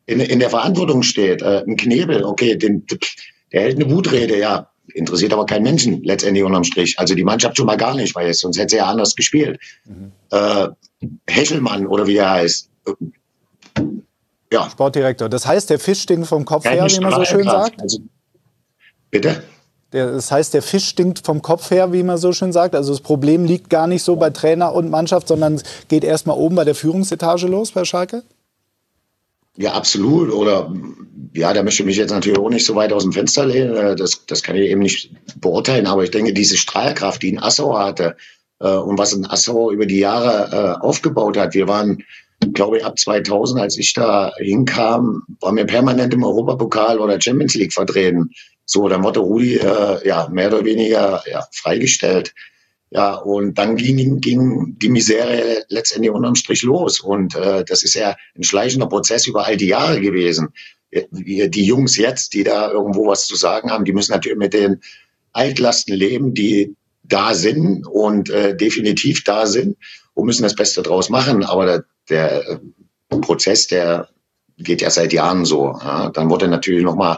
in, 0.06 0.19
in 0.19 0.39
der 0.39 0.49
Verantwortung 0.49 1.04
steht. 1.04 1.41
Äh, 1.41 1.63
ein 1.67 1.76
Knebel, 1.76 2.23
okay, 2.23 2.56
den, 2.56 2.86
der 3.52 3.62
hält 3.62 3.76
eine 3.76 3.89
Wutrede, 3.91 4.38
ja. 4.38 4.69
Interessiert 4.93 5.32
aber 5.32 5.45
keinen 5.45 5.63
Menschen 5.63 6.04
letztendlich 6.04 6.43
unterm 6.43 6.65
Strich. 6.65 6.99
Also 6.99 7.15
die 7.15 7.23
Mannschaft 7.23 7.56
schon 7.56 7.65
mal 7.65 7.78
gar 7.78 7.95
nicht, 7.95 8.15
weil 8.15 8.34
sonst 8.34 8.58
hätte 8.58 8.71
sie 8.71 8.78
ja 8.78 8.86
anders 8.86 9.15
gespielt. 9.15 9.60
Mhm. 9.86 10.12
Äh, 10.30 10.67
Hechelmann 11.28 11.88
oder 11.88 12.06
wie 12.06 12.17
er 12.17 12.32
heißt. 12.32 12.69
Ja. 14.52 14.69
Sportdirektor. 14.69 15.30
Das 15.30 15.47
heißt, 15.47 15.69
der 15.69 15.80
Fisch 15.80 16.02
stinkt 16.02 16.28
vom 16.28 16.45
Kopf 16.45 16.63
Keine 16.63 16.82
her, 16.82 16.89
wie 16.89 16.99
man 16.99 17.13
so 17.13 17.26
schön 17.26 17.43
sagt? 17.43 17.82
Also, 17.82 17.99
bitte? 19.10 19.43
Das 19.94 20.32
heißt, 20.32 20.56
der 20.56 20.64
Fisch 20.64 20.88
stinkt 20.88 21.24
vom 21.24 21.44
Kopf 21.44 21.70
her, 21.70 21.94
wie 21.94 22.02
man 22.02 22.18
so 22.18 22.34
schön 22.34 22.52
sagt. 22.52 22.74
Also 22.74 22.92
das 22.92 23.02
Problem 23.02 23.46
liegt 23.46 23.70
gar 23.70 23.86
nicht 23.86 24.02
so 24.02 24.16
bei 24.16 24.32
Trainer 24.32 24.74
und 24.74 24.90
Mannschaft, 24.90 25.28
sondern 25.28 25.62
geht 25.88 26.04
erst 26.04 26.26
mal 26.26 26.34
oben 26.34 26.56
bei 26.56 26.64
der 26.64 26.74
Führungsetage 26.74 27.46
los 27.46 27.72
bei 27.72 27.86
Schalke? 27.86 28.24
Ja, 29.56 29.74
absolut. 29.74 30.32
Oder 30.32 30.74
ja, 31.36 31.54
da 31.54 31.62
möchte 31.62 31.84
ich 31.84 31.88
mich 31.88 31.98
jetzt 31.98 32.10
natürlich 32.10 32.40
auch 32.40 32.50
nicht 32.50 32.66
so 32.66 32.76
weit 32.76 32.92
aus 32.92 33.04
dem 33.04 33.14
Fenster 33.14 33.46
lehnen. 33.46 33.76
Äh, 33.76 33.96
das, 33.96 34.26
das 34.26 34.42
kann 34.42 34.56
ich 34.56 34.70
eben 34.70 34.82
nicht 34.82 35.12
beurteilen. 35.40 35.86
Aber 35.86 36.04
ich 36.04 36.12
denke, 36.12 36.34
diese 36.34 36.58
Strahlkraft, 36.58 37.22
die 37.22 37.34
ein 37.34 37.44
Assau 37.44 37.78
hatte 37.78 38.16
äh, 38.60 38.76
und 38.76 38.98
was 38.98 39.14
ein 39.14 39.30
Assau 39.30 39.72
über 39.72 39.86
die 39.86 40.00
Jahre 40.00 40.80
äh, 40.82 40.84
aufgebaut 40.84 41.38
hat. 41.38 41.54
Wir 41.54 41.68
waren, 41.68 42.04
glaube 42.54 42.78
ich, 42.78 42.86
ab 42.86 42.98
2000, 42.98 43.62
als 43.62 43.78
ich 43.78 43.94
da 43.94 44.32
hinkam, 44.38 45.24
waren 45.40 45.56
wir 45.56 45.66
permanent 45.66 46.16
im 46.16 46.24
Europapokal 46.24 47.00
oder 47.00 47.22
Champions 47.22 47.54
League 47.54 47.74
vertreten. 47.74 48.32
So, 48.65 48.88
dann 48.88 49.04
wurde 49.04 49.19
Rudi 49.19 49.56
äh, 49.58 50.08
ja 50.08 50.28
mehr 50.30 50.47
oder 50.47 50.63
weniger 50.65 51.23
ja, 51.30 51.45
freigestellt. 51.52 52.34
Ja, 52.91 53.15
und 53.15 53.58
dann 53.58 53.76
ging, 53.76 54.21
ging 54.21 54.78
die 54.78 54.89
Misere 54.89 55.65
letztendlich 55.69 56.12
unterm 56.12 56.36
Strich 56.36 56.62
los. 56.62 56.99
Und 56.99 57.36
äh, 57.36 57.65
das 57.65 57.82
ist 57.82 57.95
ja 57.95 58.15
ein 58.38 58.43
schleichender 58.43 58.88
Prozess 58.88 59.26
über 59.26 59.45
all 59.45 59.58
die 59.58 59.67
Jahre 59.67 59.99
gewesen. 59.99 60.49
Die, 60.91 61.65
Jungs 61.65 61.97
jetzt, 61.97 62.36
die 62.36 62.43
da 62.43 62.69
irgendwo 62.69 63.08
was 63.08 63.26
zu 63.26 63.36
sagen 63.36 63.71
haben, 63.71 63.84
die 63.84 63.93
müssen 63.93 64.12
natürlich 64.12 64.38
mit 64.38 64.54
den 64.54 64.80
Altlasten 65.32 65.95
leben, 65.95 66.36
die 66.36 66.76
da 67.02 67.34
sind 67.34 67.88
und 67.88 68.30
äh, 68.30 68.56
definitiv 68.56 69.23
da 69.23 69.47
sind 69.47 69.76
und 70.13 70.28
müssen 70.28 70.43
das 70.43 70.56
Beste 70.56 70.84
draus 70.84 71.10
machen. 71.10 71.43
Aber 71.43 71.65
der, 71.65 71.86
der 72.10 72.62
Prozess, 73.21 73.65
der 73.65 74.10
geht 74.60 74.82
ja 74.82 74.91
seit 74.91 75.13
Jahren 75.13 75.45
so. 75.45 75.80
Ja. 75.84 76.12
Dann 76.12 76.30
wurde 76.30 76.47
natürlich 76.47 76.84
nochmal 76.84 77.17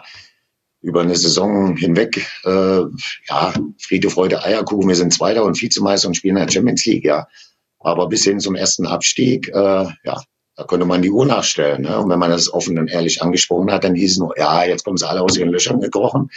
über 0.86 1.02
eine 1.02 1.16
Saison 1.16 1.76
hinweg, 1.76 2.28
äh, 2.46 2.82
ja, 3.28 3.54
Friede, 3.80 4.10
Freude, 4.10 4.44
Eierkuchen, 4.44 4.88
wir 4.88 4.96
sind 4.96 5.14
Zweiter 5.14 5.44
und 5.44 5.60
Vizemeister 5.60 6.08
und 6.08 6.14
spielen 6.16 6.38
in 6.38 6.46
der 6.46 6.52
Champions 6.52 6.86
League, 6.86 7.06
ja. 7.06 7.28
Aber 7.80 8.08
bis 8.08 8.24
hin 8.24 8.40
zum 8.40 8.56
ersten 8.56 8.86
Abstieg, 8.86 9.48
äh, 9.50 9.52
ja, 9.54 10.22
da 10.56 10.64
könnte 10.64 10.86
man 10.86 11.02
die 11.02 11.10
Uhr 11.10 11.26
nachstellen. 11.26 11.82
Ne? 11.82 12.00
Und 12.00 12.10
wenn 12.10 12.20
man 12.20 12.30
das 12.30 12.52
offen 12.54 12.78
und 12.78 12.90
ehrlich 12.90 13.22
angesprochen 13.22 13.72
hat, 13.72 13.84
dann 13.84 13.96
hieß 13.96 14.12
es 14.12 14.18
nur, 14.18 14.38
ja, 14.38 14.64
jetzt 14.64 14.86
kommen 14.86 14.98
sie 14.98 15.08
alle 15.08 15.22
aus 15.22 15.38
ihren 15.38 15.50
Löchern 15.50 15.82
gekrochen 15.82 16.30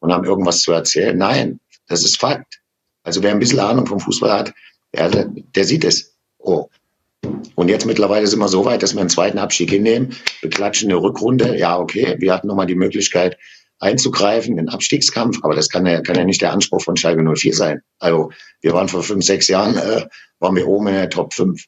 und 0.00 0.12
haben 0.12 0.24
irgendwas 0.24 0.60
zu 0.60 0.72
erzählen. 0.72 1.16
Nein, 1.16 1.60
das 1.86 2.02
ist 2.02 2.18
Fakt. 2.18 2.60
Also 3.02 3.22
wer 3.22 3.30
ein 3.30 3.38
bisschen 3.38 3.60
Ahnung 3.60 3.86
vom 3.86 4.00
Fußball 4.00 4.32
hat, 4.32 4.54
der, 4.94 5.26
der 5.26 5.64
sieht 5.64 5.84
es. 5.84 6.16
Oh. 6.38 6.68
Und 7.54 7.68
jetzt 7.68 7.86
mittlerweile 7.86 8.26
sind 8.26 8.38
wir 8.38 8.48
so 8.48 8.64
weit, 8.64 8.82
dass 8.82 8.94
wir 8.94 9.00
einen 9.00 9.10
zweiten 9.10 9.38
Abstieg 9.38 9.70
hinnehmen, 9.70 10.16
beklatschen 10.40 10.90
eine 10.90 11.00
Rückrunde. 11.00 11.56
Ja, 11.58 11.78
okay, 11.78 12.16
wir 12.18 12.32
hatten 12.32 12.48
nochmal 12.48 12.66
die 12.66 12.74
Möglichkeit, 12.74 13.36
einzugreifen, 13.80 14.56
den 14.56 14.68
Abstiegskampf. 14.68 15.38
Aber 15.42 15.54
das 15.54 15.68
kann 15.68 15.86
ja, 15.86 16.00
kann 16.00 16.16
ja 16.16 16.24
nicht 16.24 16.42
der 16.42 16.52
Anspruch 16.52 16.82
von 16.82 16.96
Schalke 16.96 17.22
04 17.22 17.54
sein. 17.54 17.82
Also 17.98 18.30
wir 18.60 18.72
waren 18.72 18.88
vor 18.88 19.02
fünf, 19.02 19.24
sechs 19.24 19.48
Jahren, 19.48 19.76
äh, 19.76 20.06
waren 20.38 20.54
wir 20.54 20.68
oben 20.68 20.88
in 20.88 20.94
der 20.94 21.10
Top 21.10 21.34
5. 21.34 21.64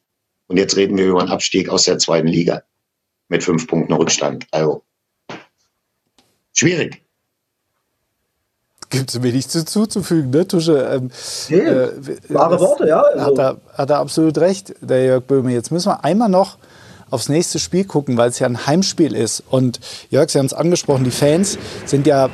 Und 0.46 0.57
jetzt 0.59 0.77
reden 0.77 0.96
wir 0.96 1.07
über 1.07 1.20
einen 1.20 1.31
Abstieg 1.31 1.68
aus 1.68 1.85
der 1.85 1.98
zweiten 1.98 2.29
Liga 2.29 2.62
mit 3.29 3.42
fünf 3.42 3.66
Punkten 3.66 3.92
Rückstand. 3.94 4.46
Also 4.51 4.85
schwierig. 6.53 7.03
Gibt 8.90 9.09
es 9.09 9.22
wenig 9.22 9.48
zu, 9.48 9.64
zuzufügen, 9.64 10.31
ne, 10.31 10.46
Tusche? 10.46 10.87
Ähm, 10.92 11.11
nee, 11.48 11.57
äh, 11.57 12.18
wahre 12.29 12.61
Worte, 12.61 12.87
ja. 12.87 13.01
Also. 13.01 13.25
Hat, 13.25 13.38
er, 13.38 13.61
hat 13.79 13.90
er 13.90 13.98
absolut 14.01 14.37
recht, 14.37 14.75
der 14.83 15.03
Jörg 15.03 15.25
Böhme. 15.25 15.51
Jetzt 15.51 15.70
müssen 15.72 15.88
wir 15.88 16.05
einmal 16.05 16.29
noch 16.29 16.59
aufs 17.12 17.29
nächste 17.29 17.59
Spiel 17.59 17.85
gucken, 17.85 18.16
weil 18.16 18.31
es 18.31 18.38
ja 18.38 18.46
ein 18.46 18.66
Heimspiel 18.66 19.14
ist. 19.14 19.44
Und 19.48 19.81
Jörg, 20.11 20.31
Sie 20.31 20.38
haben 20.38 20.46
es 20.46 20.55
angesprochen, 20.55 21.05
die 21.05 21.11
Fans 21.11 21.59
sind 21.85 22.07
ja 22.07 22.27
äh, 22.27 22.31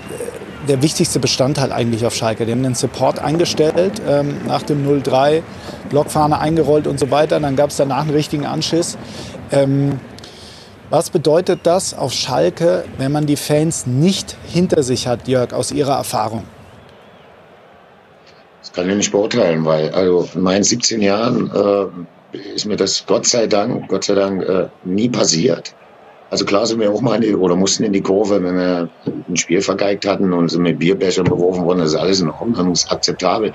der 0.68 0.82
wichtigste 0.82 1.18
Bestandteil 1.18 1.72
eigentlich 1.72 2.06
auf 2.06 2.14
Schalke. 2.14 2.46
Die 2.46 2.52
haben 2.52 2.62
den 2.62 2.74
Support 2.74 3.18
eingestellt 3.18 4.00
ähm, 4.06 4.36
nach 4.46 4.62
dem 4.62 4.86
0-3, 4.86 5.42
Blockfahne 5.90 6.38
eingerollt 6.38 6.86
und 6.86 6.98
so 6.98 7.10
weiter. 7.10 7.40
Dann 7.40 7.56
gab 7.56 7.70
es 7.70 7.76
danach 7.76 8.02
einen 8.02 8.10
richtigen 8.10 8.46
Anschiss. 8.46 8.96
Ähm, 9.50 10.00
was 10.90 11.10
bedeutet 11.10 11.60
das 11.64 11.92
auf 11.92 12.12
Schalke, 12.12 12.84
wenn 12.96 13.12
man 13.12 13.26
die 13.26 13.36
Fans 13.36 13.86
nicht 13.86 14.36
hinter 14.46 14.82
sich 14.82 15.06
hat, 15.06 15.28
Jörg, 15.28 15.52
aus 15.52 15.70
Ihrer 15.70 15.96
Erfahrung? 15.96 16.44
kann 18.78 18.90
ich 18.90 18.96
nicht 18.96 19.10
beurteilen, 19.10 19.64
weil 19.64 19.90
also 19.90 20.28
in 20.34 20.42
meinen 20.42 20.62
17 20.62 21.02
Jahren 21.02 21.50
äh, 21.50 21.86
ist 22.32 22.66
mir 22.66 22.76
das 22.76 23.04
Gott 23.06 23.26
sei 23.26 23.46
Dank, 23.46 23.88
Gott 23.88 24.04
sei 24.04 24.14
Dank 24.14 24.42
äh, 24.42 24.68
nie 24.84 25.08
passiert. 25.08 25.74
Also 26.30 26.44
klar 26.44 26.66
sind 26.66 26.80
wir 26.80 26.92
auch 26.92 27.00
mal 27.00 27.16
in 27.16 27.22
die, 27.22 27.34
oder 27.34 27.56
mussten 27.56 27.84
in 27.84 27.92
die 27.92 28.02
Kurve, 28.02 28.42
wenn 28.42 28.56
wir 28.56 28.88
ein 29.28 29.36
Spiel 29.36 29.62
vergeigt 29.62 30.06
hatten 30.06 30.32
und 30.32 30.50
sind 30.50 30.62
mit 30.62 30.78
Bierbechern 30.78 31.24
beworfen 31.24 31.64
worden, 31.64 31.78
das 31.78 31.90
ist 31.90 31.96
alles 31.96 32.20
in 32.20 32.28
Ordnung, 32.28 32.72
ist 32.72 32.92
akzeptabel. 32.92 33.52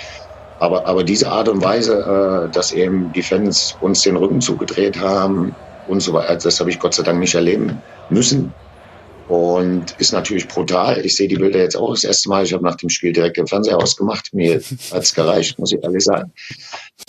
Aber, 0.60 0.86
aber 0.88 1.04
diese 1.04 1.30
Art 1.30 1.50
und 1.50 1.64
Weise, 1.64 2.48
äh, 2.50 2.52
dass 2.52 2.72
eben 2.72 3.12
die 3.14 3.22
Fans 3.22 3.76
uns 3.82 4.02
den 4.02 4.16
Rücken 4.16 4.42
zugedreht 4.42 5.00
haben 5.00 5.56
und 5.88 6.00
so 6.00 6.14
weiter, 6.14 6.36
das 6.36 6.60
habe 6.60 6.70
ich 6.70 6.80
Gott 6.80 6.96
sei 6.96 7.04
Dank 7.04 7.20
nicht 7.20 7.36
erleben 7.36 7.82
müssen. 8.10 8.54
Und 9.28 9.96
ist 10.00 10.12
natürlich 10.12 10.48
brutal. 10.48 11.06
Ich 11.06 11.16
sehe 11.16 11.28
die 11.28 11.36
Bilder 11.36 11.60
jetzt 11.60 11.78
auch 11.78 11.92
das 11.92 12.04
erste 12.04 12.28
Mal. 12.28 12.44
Ich 12.44 12.54
habe 12.54 12.64
nach 12.64 12.76
dem 12.76 12.90
Spiel 12.90 13.14
direkt 13.14 13.38
den 13.38 13.48
Fernseher 13.48 13.78
ausgemacht. 13.78 14.34
Mir 14.34 14.56
hat 14.92 15.04
es 15.04 15.14
gereicht, 15.14 15.58
muss 15.60 15.72
ich 15.72 15.82
ehrlich 15.82 16.04
sagen. 16.04 16.32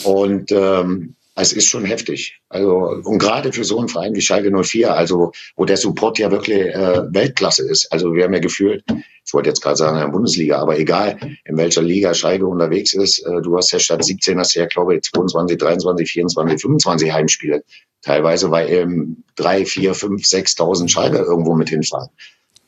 Und 0.05 0.53
ähm, 0.53 1.16
es 1.37 1.53
ist 1.53 1.66
schon 1.66 1.85
heftig. 1.85 2.40
Also, 2.49 2.77
und 3.05 3.18
gerade 3.18 3.53
für 3.53 3.64
so 3.64 3.79
einen 3.79 3.88
Verein 3.88 4.14
wie 4.14 4.20
Schalke 4.20 4.51
04, 4.51 4.94
also, 4.94 5.33
wo 5.57 5.64
der 5.64 5.77
Support 5.77 6.18
ja 6.18 6.31
wirklich 6.31 6.61
äh, 6.61 7.03
Weltklasse 7.12 7.68
ist. 7.68 7.90
Also, 7.92 8.14
wir 8.14 8.25
haben 8.25 8.35
ja 8.35 8.40
gefühlt, 8.40 8.85
ich 8.88 9.33
wollte 9.33 9.49
jetzt 9.49 9.61
gerade 9.61 9.77
sagen, 9.77 9.97
in 9.97 10.03
der 10.03 10.12
Bundesliga, 10.12 10.61
aber 10.61 10.79
egal, 10.79 11.18
in 11.44 11.57
welcher 11.57 11.83
Liga 11.83 12.14
Schalke 12.14 12.47
unterwegs 12.47 12.94
ist, 12.94 13.18
äh, 13.27 13.42
du 13.42 13.57
hast 13.57 13.73
ja 13.73 13.81
statt 13.81 14.05
17, 14.05 14.38
hast 14.38 14.55
ja, 14.55 14.66
glaube 14.66 14.97
ich, 14.97 15.03
22, 15.03 15.59
23, 15.59 16.11
24, 16.11 16.61
25 16.61 17.12
Heimspiele. 17.12 17.64
Teilweise, 18.03 18.51
weil 18.51 18.70
eben 18.70 19.25
drei, 19.35 19.64
vier, 19.64 19.94
fünf, 19.94 20.23
6.000 20.23 20.88
Schalke 20.88 21.18
irgendwo 21.18 21.55
mit 21.55 21.70
hinfahren. 21.70 22.11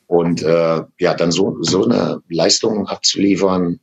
Und 0.07 0.41
äh, 0.41 0.81
ja, 0.99 1.13
dann 1.13 1.31
so, 1.31 1.57
so 1.61 1.85
eine 1.85 2.21
Leistung 2.27 2.87
abzuliefern, 2.87 3.79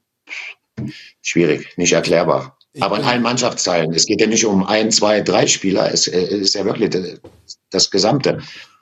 schwierig, 1.23 1.77
nicht 1.77 1.93
erklärbar. 1.93 2.59
Aber 2.81 2.99
in 2.99 3.05
allen 3.05 3.23
Mannschaftsteilen. 3.23 3.93
Es 3.93 4.07
geht 4.07 4.21
ja 4.21 4.27
nicht 4.27 4.45
um 4.45 4.67
ein, 4.67 4.91
zwei, 4.91 5.21
drei 5.21 5.47
Spieler. 5.47 5.93
Es 5.93 6.07
ist 6.07 6.55
ja 6.55 6.65
wirklich 6.65 6.91
das 7.71 7.91
Gesamte. 7.91 8.39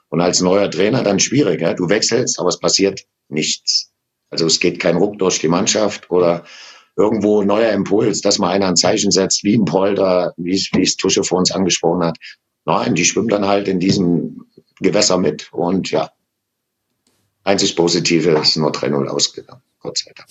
Und 0.09 0.21
als 0.21 0.41
neuer 0.41 0.69
Trainer 0.69 1.03
dann 1.03 1.19
schwierig. 1.19 1.61
Ja? 1.61 1.73
Du 1.73 1.89
wechselst, 1.89 2.39
aber 2.39 2.49
es 2.49 2.59
passiert 2.59 3.05
nichts. 3.29 3.91
Also 4.29 4.47
es 4.47 4.59
geht 4.59 4.79
kein 4.79 4.97
Ruck 4.97 5.19
durch 5.19 5.39
die 5.39 5.47
Mannschaft 5.47 6.09
oder 6.09 6.43
irgendwo 6.95 7.43
neuer 7.43 7.71
Impuls, 7.71 8.21
dass 8.21 8.39
mal 8.39 8.49
einer 8.49 8.67
ein 8.67 8.75
Zeichen 8.75 9.11
setzt, 9.11 9.43
wie 9.43 9.57
ein 9.57 9.65
Polter, 9.65 10.33
wie 10.37 10.55
es, 10.55 10.69
wie 10.73 10.83
es 10.83 10.95
Tusche 10.95 11.23
vor 11.23 11.39
uns 11.39 11.51
angesprochen 11.51 12.03
hat. 12.03 12.17
Nein, 12.65 12.95
die 12.95 13.05
schwimmen 13.05 13.29
dann 13.29 13.47
halt 13.47 13.67
in 13.67 13.79
diesem 13.79 14.45
Gewässer 14.79 15.17
mit. 15.17 15.51
Und 15.51 15.91
ja, 15.91 16.11
einzig 17.43 17.75
Positive 17.75 18.31
ist 18.31 18.57
nur 18.57 18.71
3-0 18.71 19.07
ausgegangen. 19.07 19.61
Gott 19.79 19.97
sei 19.97 20.11
Dank. 20.15 20.29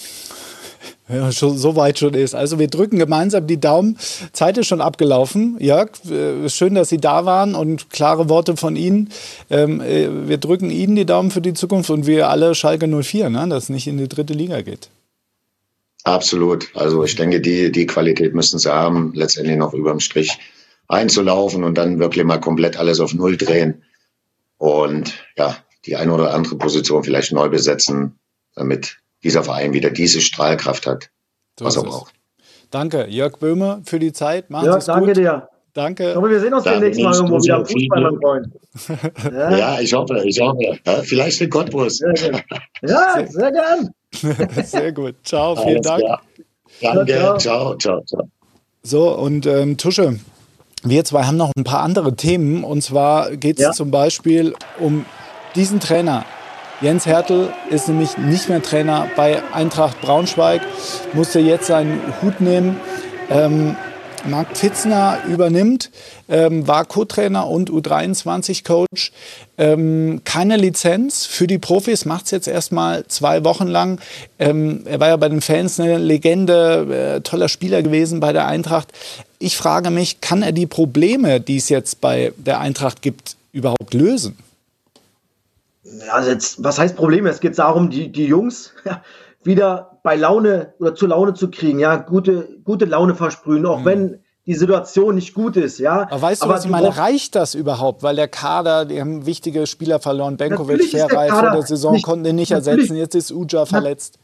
Ja, 1.09 1.33
schon, 1.33 1.59
so 1.59 1.75
weit 1.77 1.99
schon 1.99 2.15
ist. 2.15 2.35
Also 2.35 2.59
wir 2.59 2.69
drücken 2.69 2.99
gemeinsam 2.99 3.47
die 3.47 3.61
Daumen. 3.61 3.99
Zeit 4.33 4.57
ist 4.57 4.69
schon 4.69 4.81
abgelaufen. 4.81 5.57
Jörg, 5.59 5.91
äh, 6.09 6.49
schön, 6.49 6.75
dass 6.75 6.89
Sie 6.89 6.99
da 6.99 7.25
waren 7.25 7.55
und 7.55 7.91
klare 7.91 8.29
Worte 8.29 8.57
von 8.57 8.77
Ihnen. 8.77 9.11
Ähm, 9.51 9.81
äh, 9.81 10.29
wir 10.29 10.39
drücken 10.39 10.71
Ihnen 10.71 10.95
die 10.95 11.05
Daumen 11.05 11.31
für 11.31 11.41
die 11.41 11.55
Zukunft 11.55 11.91
und 11.91 12.07
wir 12.07 12.29
alle 12.29 12.55
Schalke 12.55 12.87
04, 12.87 13.31
ne, 13.31 13.49
dass 13.49 13.65
es 13.65 13.69
nicht 13.69 13.89
in 13.89 13.99
die 13.99 14.09
dritte 14.09 14.33
Liga 14.33 14.63
geht. 14.63 14.91
Absolut. 16.05 16.69
Also 16.75 17.05
ich 17.05 17.17
denke, 17.17 17.41
die, 17.41 17.71
die 17.71 17.87
Qualität 17.87 18.35
müssen 18.35 18.59
sie 18.59 18.73
haben, 18.73 19.13
letztendlich 19.15 19.57
noch 19.57 19.75
überm 19.75 20.01
Strich 20.01 20.39
einzulaufen 20.89 21.65
und 21.65 21.79
dann 21.79 21.99
wirklich 21.99 22.25
mal 22.25 22.41
komplett 22.41 22.77
alles 22.77 23.01
auf 23.01 23.15
Null 23.15 23.37
drehen. 23.37 23.83
Und 24.59 25.15
ja, 25.37 25.57
die 25.87 25.97
eine 25.97 26.13
oder 26.13 26.35
andere 26.35 26.57
Position 26.57 27.05
vielleicht 27.05 27.33
neu 27.33 27.49
besetzen, 27.49 28.19
damit 28.55 28.99
dieser 29.23 29.45
Verein 29.45 29.73
wieder 29.73 29.91
diese 29.91 30.21
Strahlkraft 30.21 30.87
hat, 30.87 31.11
so 31.59 31.65
was 31.65 31.77
er 31.77 31.83
braucht. 31.83 32.15
Danke, 32.71 33.07
Jörg 33.09 33.39
Böhme, 33.39 33.83
für 33.85 33.99
die 33.99 34.13
Zeit. 34.13 34.51
Machen 34.51 34.67
ja, 34.67 34.79
danke 34.79 35.07
gut. 35.09 35.17
dir. 35.17 35.49
Danke. 35.75 36.15
Aber 36.15 36.29
wir 36.29 36.39
sehen 36.39 36.53
uns 36.53 36.65
demnächst 36.65 37.01
mal 37.01 37.15
irgendwo 37.15 37.43
wieder 37.43 37.57
am 37.57 37.67
Fußball, 37.67 38.01
mein 38.03 38.21
Freund. 38.21 38.47
Ja. 39.25 39.57
ja, 39.57 39.81
ich 39.81 39.93
hoffe, 39.95 40.23
ich 40.25 40.39
hoffe. 40.41 40.79
Ja, 40.85 41.03
vielleicht 41.03 41.41
in 41.41 41.49
Cottbus. 41.49 42.01
Ja, 42.01 43.27
sehr 43.29 43.53
gern. 43.53 43.91
sehr 44.65 44.93
gut. 44.93 45.15
Ciao, 45.25 45.57
vielen 45.57 45.77
Alles 45.77 45.87
Dank. 45.87 46.01
Klar. 46.01 46.23
Danke, 46.83 47.13
ciao, 47.13 47.39
ciao, 47.39 47.77
ciao. 47.77 48.03
ciao. 48.05 48.29
So, 48.83 49.17
und 49.17 49.47
ähm, 49.47 49.79
Tusche, 49.79 50.19
wir 50.83 51.05
zwei 51.05 51.25
haben 51.25 51.37
noch 51.37 51.53
ein 51.57 51.65
paar 51.65 51.81
andere 51.81 52.17
Themen. 52.17 52.65
Und 52.65 52.83
zwar 52.83 53.37
geht 53.37 53.59
es 53.59 53.63
ja. 53.63 53.73
zum 53.73 53.91
Beispiel 53.91 54.55
um 54.79 55.07
diesen 55.55 55.81
Trainer, 55.81 56.25
Jens 56.83 57.07
Hertel 57.07 57.53
ist 57.71 57.87
nämlich 57.87 58.19
nicht 58.19 58.49
mehr 58.49 58.61
Trainer 58.61 59.09
bei 59.15 59.41
Eintracht 59.53 60.01
Braunschweig, 60.01 60.63
musste 61.13 61.39
jetzt 61.39 61.69
seinen 61.69 62.01
Hut 62.21 62.41
nehmen. 62.41 62.81
Ähm, 63.31 63.77
Marc 64.25 64.57
Pfitzner 64.57 65.19
übernimmt, 65.29 65.93
ähm, 66.29 66.67
war 66.67 66.85
Co-Trainer 66.85 67.47
und 67.47 67.71
U23-Coach. 67.71 69.13
Ähm, 69.59 70.23
keine 70.25 70.57
Lizenz 70.57 71.25
für 71.25 71.47
die 71.47 71.59
Profis, 71.59 72.05
macht 72.05 72.25
es 72.25 72.31
jetzt 72.33 72.49
erstmal 72.49 73.07
zwei 73.07 73.45
Wochen 73.45 73.69
lang. 73.69 74.01
Ähm, 74.41 74.83
er 74.85 74.99
war 74.99 75.09
ja 75.09 75.17
bei 75.17 75.29
den 75.29 75.41
Fans 75.41 75.79
eine 75.79 75.99
Legende, 75.99 77.17
äh, 77.17 77.21
toller 77.21 77.49
Spieler 77.49 77.83
gewesen 77.85 78.19
bei 78.19 78.33
der 78.33 78.49
Eintracht. 78.49 78.89
Ich 79.39 79.57
frage 79.57 79.91
mich, 79.91 80.21
kann 80.21 80.43
er 80.43 80.53
die 80.53 80.67
Probleme, 80.67 81.41
die 81.41 81.59
es 81.59 81.69
jetzt 81.69 82.01
bei 82.01 82.33
der 82.39 82.59
Eintracht 82.59 83.03
gibt, 83.03 83.37
überhaupt 83.53 83.95
lösen? 83.95 84.37
Also 86.11 86.31
jetzt, 86.31 86.63
was 86.63 86.79
heißt 86.79 86.97
Probleme? 86.97 87.29
Es 87.29 87.41
geht 87.41 87.59
darum, 87.59 87.91
die, 87.91 88.11
die 88.11 88.27
Jungs 88.27 88.73
ja, 88.85 89.03
wieder 89.45 89.99
bei 90.03 90.17
Laune 90.17 90.75
oder 90.79 90.95
zur 90.95 91.09
Laune 91.09 91.35
zu 91.35 91.51
kriegen, 91.51 91.79
ja, 91.79 91.97
gute, 91.97 92.59
gute 92.65 92.85
Laune 92.85 93.15
versprühen, 93.15 93.67
auch 93.67 93.81
mhm. 93.81 93.85
wenn 93.85 94.21
die 94.47 94.55
Situation 94.55 95.15
nicht 95.15 95.35
gut 95.35 95.57
ist, 95.57 95.79
ja. 95.79 96.09
Aber 96.11 96.23
weißt 96.23 96.43
du, 96.43 96.47
Aber 96.47 96.55
was 96.55 96.65
ich 96.65 96.71
meine? 96.71 96.97
Reicht 96.97 97.37
das 97.37 97.55
überhaupt? 97.55 98.03
Weil 98.03 98.17
der 98.17 98.27
Kader, 98.27 98.85
die 98.85 99.01
haben 99.01 99.25
wichtige 99.25 99.67
Spieler 99.69 100.01
verloren. 100.01 100.37
Benkovic, 100.37 100.91
Ferrei 100.91 101.29
vor 101.29 101.53
der 101.53 101.63
Saison 101.63 101.93
nicht, 101.93 102.05
konnten 102.05 102.25
den 102.25 102.37
nicht 102.37 102.51
ersetzen. 102.51 102.97
Jetzt 102.97 103.15
ist 103.15 103.31
Uja 103.31 103.67
verletzt. 103.67 104.19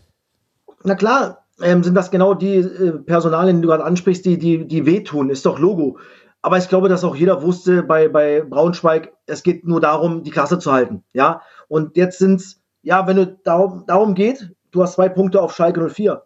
Na, 0.67 0.75
na 0.85 0.95
klar, 0.97 1.45
ähm, 1.63 1.85
sind 1.85 1.95
das 1.95 2.11
genau 2.11 2.35
die 2.35 2.57
äh, 2.57 2.93
Personalien, 2.99 3.57
die 3.57 3.63
du 3.63 3.69
gerade 3.69 3.85
ansprichst, 3.85 4.25
die, 4.25 4.39
die, 4.39 4.67
die 4.67 4.87
wehtun. 4.87 5.31
Ist 5.31 5.47
doch 5.47 5.61
Logo. 5.61 5.99
Aber 6.43 6.59
ich 6.59 6.69
glaube, 6.69 6.89
dass 6.89 7.05
auch 7.05 7.17
jeder 7.17 7.43
wusste 7.43 7.83
bei, 7.83 8.09
bei 8.09 8.43
Braunschweig, 8.43 9.13
es 9.27 9.43
geht 9.43 9.67
nur 9.67 9.81
darum, 9.81 10.23
die 10.23 10.31
Klasse 10.31 10.59
zu 10.59 10.73
halten. 10.73 11.05
Ja. 11.13 11.43
Und 11.69 11.97
jetzt 11.97 12.19
sind 12.19 12.41
es, 12.41 12.61
ja, 12.83 13.07
wenn 13.07 13.19
es 13.19 13.29
darum, 13.45 13.85
darum 13.87 14.15
geht, 14.15 14.51
du 14.71 14.83
hast 14.83 14.95
zwei 14.95 15.09
Punkte 15.09 15.41
auf 15.41 15.55
Schalke 15.55 15.89
04. 15.89 16.23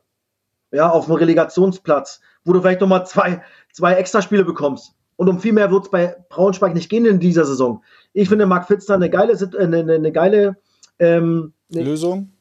Ja, 0.72 0.88
auf 0.88 1.07
dem 1.07 1.14
Relegationsplatz, 1.14 2.20
wo 2.44 2.52
du 2.52 2.61
vielleicht 2.61 2.81
nochmal 2.81 3.07
zwei, 3.07 3.42
zwei 3.72 3.94
Extraspiele 3.94 4.44
bekommst. 4.44 4.94
Und 5.16 5.28
um 5.28 5.38
viel 5.38 5.52
mehr 5.52 5.70
wird 5.70 5.85
es 5.85 5.90
bei 5.90 6.16
Braunschweig 6.31 6.74
nicht 6.74 6.88
gehen 6.88 7.05
in 7.05 7.20
dieser 7.20 7.44
Saison. 7.44 7.83
Ich 8.14 8.28
finde 8.28 8.46
Marc 8.46 8.66
Fitzner 8.66 8.94
eine 8.94 9.11
geile, 9.11 9.37
eine, 9.59 9.78
eine, 9.78 9.94
eine 9.94 10.12
geile 10.12 10.57
ähm, 10.98 11.52
eine, 11.72 11.85
Lösung. 11.85 12.33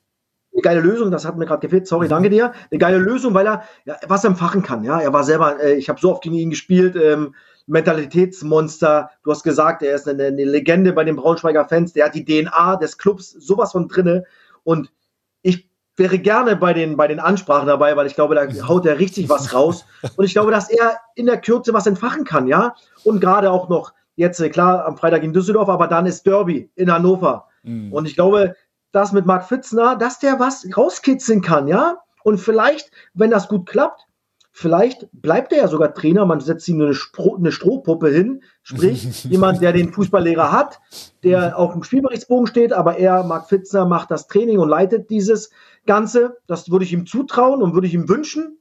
Eine 0.54 0.62
geile 0.62 0.82
Lösung, 0.82 1.12
das 1.12 1.26
hat 1.26 1.38
mir 1.38 1.46
gerade 1.46 1.62
gefehlt, 1.62 1.88
sorry, 1.88 2.08
danke 2.08 2.30
dir. 2.30 2.54
Eine 2.70 2.78
geile 2.78 2.98
Lösung, 2.98 3.34
weil 3.34 3.48
er 3.48 3.64
ja, 3.86 3.98
was 4.08 4.24
empfachen 4.24 4.64
kann. 4.64 4.84
Ja, 4.84 5.00
er 5.00 5.14
war 5.14 5.24
selber, 5.24 5.62
äh, 5.62 5.76
ich 5.76 5.90
habe 5.90 6.00
so 6.00 6.12
oft 6.12 6.24
gegen 6.24 6.36
ihn 6.36 6.50
gespielt, 6.50 6.96
ähm, 6.96 7.36
Mentalitätsmonster. 7.72 9.12
Du 9.24 9.32
hast 9.32 9.44
gesagt, 9.44 9.82
er 9.82 9.96
ist 9.96 10.08
eine, 10.08 10.26
eine, 10.26 10.44
Legende 10.44 10.92
bei 10.92 11.06
den 11.06 11.16
Braunschweiger 11.16 11.68
Fans. 11.68 11.94
Der 11.94 12.06
hat 12.06 12.16
die 12.16 12.26
DNA 12.26 12.76
des 12.76 12.98
Clubs 12.98 13.32
sowas 13.32 13.72
von 13.72 13.88
drinne. 13.88 14.26
Und 14.64 14.92
ich 15.42 15.70
wäre 15.96 16.20
gerne 16.20 16.58
bei 16.58 16.74
den, 16.74 16.98
bei 16.98 17.08
den 17.08 17.20
Ansprachen 17.20 17.68
dabei, 17.68 17.96
weil 17.96 18.08
ich 18.08 18.16
glaube, 18.16 18.36
da 18.36 18.68
haut 18.68 18.86
er 18.86 19.00
richtig 19.00 19.30
was 19.30 19.54
raus. 19.54 19.86
Und 20.18 20.26
ich 20.26 20.34
glaube, 20.34 20.52
dass 20.52 20.70
er 20.70 20.98
in 21.16 21.28
der 21.28 21.40
Kürze 21.40 21.74
was 21.74 21.88
entfachen 21.88 22.26
kann, 22.26 22.48
ja. 22.48 22.76
Und 23.06 23.22
gerade 23.22 23.50
auch 23.50 23.70
noch 23.70 23.94
jetzt, 24.16 24.42
äh, 24.42 24.50
klar, 24.50 24.86
am 24.86 24.98
Freitag 24.98 25.24
in 25.24 25.34
Düsseldorf, 25.34 25.70
aber 25.70 25.88
dann 25.88 26.06
ist 26.06 26.26
Derby 26.28 26.70
in 26.76 26.92
Hannover. 26.92 27.48
Mhm. 27.64 27.94
Und 27.94 28.06
ich 28.06 28.16
glaube, 28.16 28.56
dass 28.92 29.14
mit 29.14 29.26
Marc 29.26 29.48
Pfitzner, 29.48 29.96
dass 29.96 30.20
der 30.20 30.40
was 30.42 30.68
rauskitzeln 30.76 31.42
kann, 31.42 31.68
ja. 31.68 32.00
Und 32.24 32.38
vielleicht, 32.38 32.92
wenn 33.14 33.32
das 33.32 33.48
gut 33.48 33.68
klappt, 33.68 34.06
Vielleicht 34.54 35.08
bleibt 35.14 35.54
er 35.54 35.60
ja 35.60 35.68
sogar 35.70 35.94
Trainer, 35.94 36.26
man 36.26 36.42
setzt 36.42 36.68
ihm 36.68 36.82
eine, 36.82 36.94
Spro 36.94 37.38
eine 37.38 37.54
Strohpuppe 37.54 38.10
hin, 38.10 38.44
sprich 38.64 39.24
jemand, 39.26 39.62
der 39.62 39.72
den 39.72 39.94
Fußballlehrer 39.94 40.52
hat, 40.52 40.82
der 41.24 41.58
auf 41.58 41.72
dem 41.72 41.84
Spielberichtsbogen 41.84 42.48
steht, 42.48 42.74
aber 42.74 42.98
er, 42.98 43.24
Marc 43.24 43.48
Fitzner, 43.48 43.86
macht 43.86 44.12
das 44.12 44.28
Training 44.28 44.60
und 44.60 44.68
leitet 44.68 45.10
dieses 45.10 45.52
Ganze. 45.86 46.38
Das 46.48 46.70
würde 46.70 46.84
ich 46.84 46.92
ihm 46.92 47.06
zutrauen 47.06 47.62
und 47.62 47.74
würde 47.74 47.88
ich 47.88 47.94
ihm 47.94 48.10
wünschen. 48.10 48.60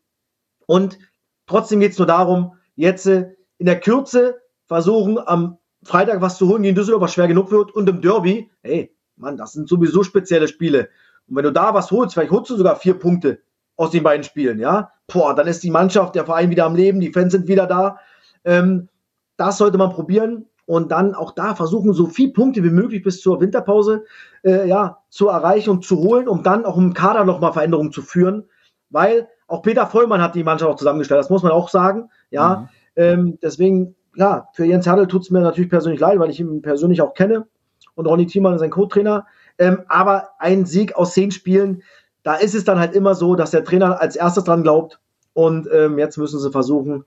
Und 0.66 0.98
trotzdem 1.46 1.81
geht 1.81 1.92
es 1.92 1.98
nur 1.98 2.07
darum, 2.07 2.55
jetzt 2.76 3.07
äh, 3.07 3.33
in 3.59 3.66
der 3.66 3.81
Kürze 3.81 4.40
versuchen, 4.66 5.18
am 5.18 5.59
Freitag 5.83 6.20
was 6.20 6.38
zu 6.38 6.48
holen 6.48 6.62
gegen 6.62 6.76
Düsseldorf, 6.76 7.03
was 7.03 7.14
schwer 7.14 7.26
genug 7.26 7.50
wird. 7.50 7.74
Und 7.74 7.88
im 7.88 8.00
Derby, 8.00 8.48
hey, 8.62 8.94
Mann, 9.16 9.37
das 9.37 9.55
sind 9.55 9.68
sowieso 9.68 10.05
spezielle 10.05 10.46
Spiele. 10.46 10.88
Und 11.26 11.37
wenn 11.37 11.44
du 11.44 11.53
da 11.53 11.74
was 11.74 11.90
holst, 11.90 12.14
vielleicht 12.14 12.31
holst 12.31 12.50
du 12.50 12.57
sogar 12.57 12.76
vier 12.76 12.94
Punkte 12.94 13.40
aus 13.80 13.90
den 13.90 14.02
beiden 14.02 14.24
Spielen, 14.24 14.58
ja. 14.58 14.92
Boah, 15.06 15.34
dann 15.34 15.46
ist 15.46 15.62
die 15.62 15.70
Mannschaft, 15.70 16.14
der 16.14 16.26
Verein 16.26 16.50
wieder 16.50 16.66
am 16.66 16.76
Leben, 16.76 17.00
die 17.00 17.12
Fans 17.12 17.32
sind 17.32 17.48
wieder 17.48 17.66
da. 17.66 17.98
Ähm, 18.44 18.90
das 19.38 19.56
sollte 19.56 19.78
man 19.78 19.88
probieren 19.88 20.44
und 20.66 20.92
dann 20.92 21.14
auch 21.14 21.32
da 21.32 21.54
versuchen, 21.54 21.94
so 21.94 22.04
viele 22.04 22.34
Punkte 22.34 22.62
wie 22.62 22.68
möglich 22.68 23.02
bis 23.02 23.22
zur 23.22 23.40
Winterpause 23.40 24.04
äh, 24.44 24.68
ja, 24.68 24.98
zu 25.08 25.28
erreichen 25.28 25.70
und 25.70 25.86
zu 25.86 25.96
holen, 25.96 26.28
um 26.28 26.42
dann 26.42 26.66
auch 26.66 26.76
im 26.76 26.92
Kader 26.92 27.24
nochmal 27.24 27.54
Veränderungen 27.54 27.90
zu 27.90 28.02
führen. 28.02 28.44
Weil 28.90 29.28
auch 29.46 29.62
Peter 29.62 29.86
Vollmann 29.86 30.20
hat 30.20 30.34
die 30.34 30.44
Mannschaft 30.44 30.70
auch 30.70 30.76
zusammengestellt, 30.76 31.20
das 31.20 31.30
muss 31.30 31.42
man 31.42 31.52
auch 31.52 31.70
sagen. 31.70 32.10
Ja, 32.30 32.56
mhm. 32.56 32.68
ähm, 32.96 33.38
deswegen, 33.42 33.96
ja, 34.14 34.48
für 34.52 34.66
Jens 34.66 34.84
Hertel 34.84 35.06
tut 35.06 35.22
es 35.22 35.30
mir 35.30 35.40
natürlich 35.40 35.70
persönlich 35.70 36.00
leid, 36.00 36.18
weil 36.18 36.28
ich 36.28 36.38
ihn 36.38 36.60
persönlich 36.60 37.00
auch 37.00 37.14
kenne 37.14 37.46
und 37.94 38.06
Ronny 38.06 38.26
Thiemann 38.26 38.52
ist 38.52 38.60
sein 38.60 38.68
Co-Trainer. 38.68 39.26
Ähm, 39.56 39.84
aber 39.88 40.28
ein 40.38 40.66
Sieg 40.66 40.96
aus 40.96 41.14
zehn 41.14 41.30
Spielen, 41.30 41.82
da 42.22 42.35
ist 42.35 42.54
es 42.54 42.64
dann 42.64 42.78
halt 42.78 42.94
immer 42.94 43.14
so, 43.14 43.35
dass 43.35 43.50
der 43.50 43.64
Trainer 43.64 44.00
als 44.00 44.16
erstes 44.16 44.44
dran 44.44 44.62
glaubt. 44.62 44.98
Und 45.33 45.68
ähm, 45.72 45.98
jetzt 45.98 46.16
müssen 46.16 46.40
sie 46.40 46.50
versuchen, 46.50 47.04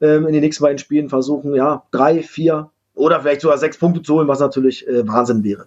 ähm, 0.00 0.26
in 0.26 0.32
den 0.32 0.42
nächsten 0.42 0.62
beiden 0.62 0.78
Spielen 0.78 1.08
versuchen, 1.08 1.54
ja, 1.54 1.84
drei, 1.90 2.22
vier 2.22 2.70
oder 2.94 3.20
vielleicht 3.20 3.40
sogar 3.40 3.58
sechs 3.58 3.78
Punkte 3.78 4.02
zu 4.02 4.14
holen, 4.14 4.28
was 4.28 4.40
natürlich 4.40 4.86
äh, 4.86 5.06
Wahnsinn 5.06 5.42
wäre. 5.42 5.66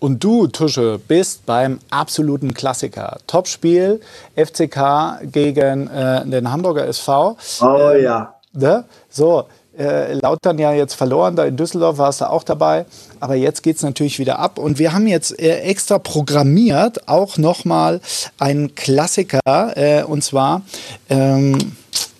Und 0.00 0.24
du, 0.24 0.46
Tusche, 0.46 0.98
bist 1.06 1.44
beim 1.44 1.78
absoluten 1.90 2.54
Klassiker. 2.54 3.18
Topspiel 3.26 4.00
FCK 4.34 5.20
gegen 5.22 5.88
äh, 5.88 6.26
den 6.26 6.50
Hamburger 6.50 6.86
SV. 6.86 7.36
Oh 7.60 7.90
ähm, 7.92 8.02
ja. 8.02 8.34
Ne? 8.52 8.84
So, 9.10 9.44
äh, 9.80 10.12
Lautern 10.14 10.58
ja 10.58 10.72
jetzt 10.72 10.94
verloren, 10.94 11.36
da 11.36 11.44
in 11.44 11.56
Düsseldorf 11.56 11.98
warst 11.98 12.20
du 12.20 12.28
auch 12.30 12.42
dabei. 12.42 12.84
Aber 13.18 13.34
jetzt 13.34 13.62
geht 13.62 13.76
es 13.76 13.82
natürlich 13.82 14.18
wieder 14.18 14.38
ab. 14.38 14.58
Und 14.58 14.78
wir 14.78 14.92
haben 14.92 15.06
jetzt 15.06 15.38
äh, 15.40 15.60
extra 15.60 15.98
programmiert 15.98 17.08
auch 17.08 17.38
nochmal 17.38 18.00
einen 18.38 18.74
Klassiker. 18.74 19.40
Äh, 19.46 20.04
und 20.04 20.22
zwar, 20.22 20.62
ähm, 21.08 21.56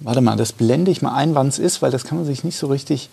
warte 0.00 0.20
mal, 0.20 0.36
das 0.36 0.52
blende 0.52 0.90
ich 0.90 1.02
mal 1.02 1.14
ein, 1.14 1.34
wann 1.34 1.48
es 1.48 1.58
ist, 1.58 1.82
weil 1.82 1.90
das 1.90 2.04
kann 2.04 2.18
man 2.18 2.26
sich 2.26 2.44
nicht 2.44 2.56
so 2.56 2.68
richtig 2.68 3.10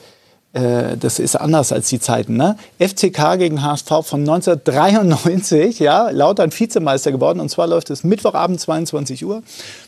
äh, 0.58 0.98
das 0.98 1.20
ist 1.20 1.36
anders 1.36 1.72
als 1.72 1.90
die 1.90 2.00
Zeiten. 2.00 2.36
Ne? 2.36 2.58
FCK 2.80 3.38
gegen 3.38 3.62
HSV 3.62 3.88
von 4.04 4.22
1993, 4.22 5.80
ja, 5.80 6.10
Lautern 6.10 6.52
Vizemeister 6.52 7.12
geworden. 7.12 7.40
Und 7.40 7.50
zwar 7.50 7.68
läuft 7.68 7.90
es 7.92 8.04
Mittwochabend 8.04 8.60
22 8.60 9.26
Uhr 9.26 9.44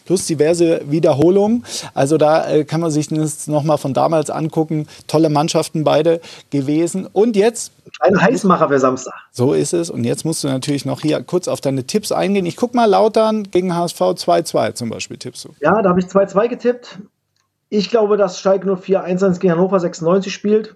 plus 0.05 0.27
diverse 0.27 0.81
Wiederholungen. 0.85 1.65
Also 1.93 2.17
da 2.17 2.47
äh, 2.47 2.65
kann 2.65 2.81
man 2.81 2.91
sich 2.91 3.07
das 3.07 3.47
nochmal 3.47 3.77
von 3.77 3.93
damals 3.93 4.29
angucken. 4.29 4.87
Tolle 5.07 5.29
Mannschaften 5.29 5.83
beide 5.83 6.21
gewesen. 6.51 7.07
Und 7.11 7.35
jetzt 7.35 7.71
ein 7.99 8.21
Heißmacher 8.21 8.69
für 8.69 8.79
Samstag. 8.79 9.15
So 9.31 9.53
ist 9.53 9.73
es. 9.73 9.89
Und 9.89 10.03
jetzt 10.03 10.23
musst 10.23 10.43
du 10.43 10.47
natürlich 10.47 10.85
noch 10.85 11.01
hier 11.01 11.21
kurz 11.23 11.47
auf 11.47 11.61
deine 11.61 11.85
Tipps 11.85 12.11
eingehen. 12.11 12.45
Ich 12.45 12.55
guck 12.55 12.75
mal 12.75 12.85
Lautern 12.85 13.43
gegen 13.49 13.75
HSV 13.75 13.99
2-2 13.99 14.73
zum 14.75 14.89
Beispiel 14.89 15.17
tippst 15.17 15.45
du. 15.45 15.49
Ja, 15.61 15.81
da 15.81 15.89
habe 15.89 15.99
ich 15.99 16.05
2-2 16.05 16.47
getippt. 16.47 16.99
Ich 17.69 17.89
glaube, 17.89 18.17
dass 18.17 18.39
Schalke 18.39 18.75
04 18.75 19.05
1-1 19.05 19.39
gegen 19.39 19.53
Hannover 19.53 19.79
96 19.79 20.33
spielt. 20.33 20.75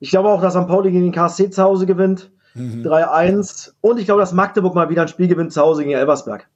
Ich 0.00 0.10
glaube 0.10 0.28
auch, 0.28 0.42
dass 0.42 0.54
St. 0.54 0.66
Pauli 0.66 0.90
gegen 0.90 1.04
den 1.04 1.12
KSC 1.12 1.50
zu 1.50 1.62
Hause 1.62 1.86
gewinnt. 1.86 2.30
Mhm. 2.54 2.82
3-1. 2.86 3.72
Und 3.80 3.98
ich 3.98 4.04
glaube, 4.04 4.20
dass 4.20 4.32
Magdeburg 4.32 4.74
mal 4.74 4.90
wieder 4.90 5.02
ein 5.02 5.08
Spiel 5.08 5.28
gewinnt 5.28 5.52
zu 5.52 5.62
Hause 5.62 5.82
gegen 5.82 5.96
Elversberg. 5.96 6.46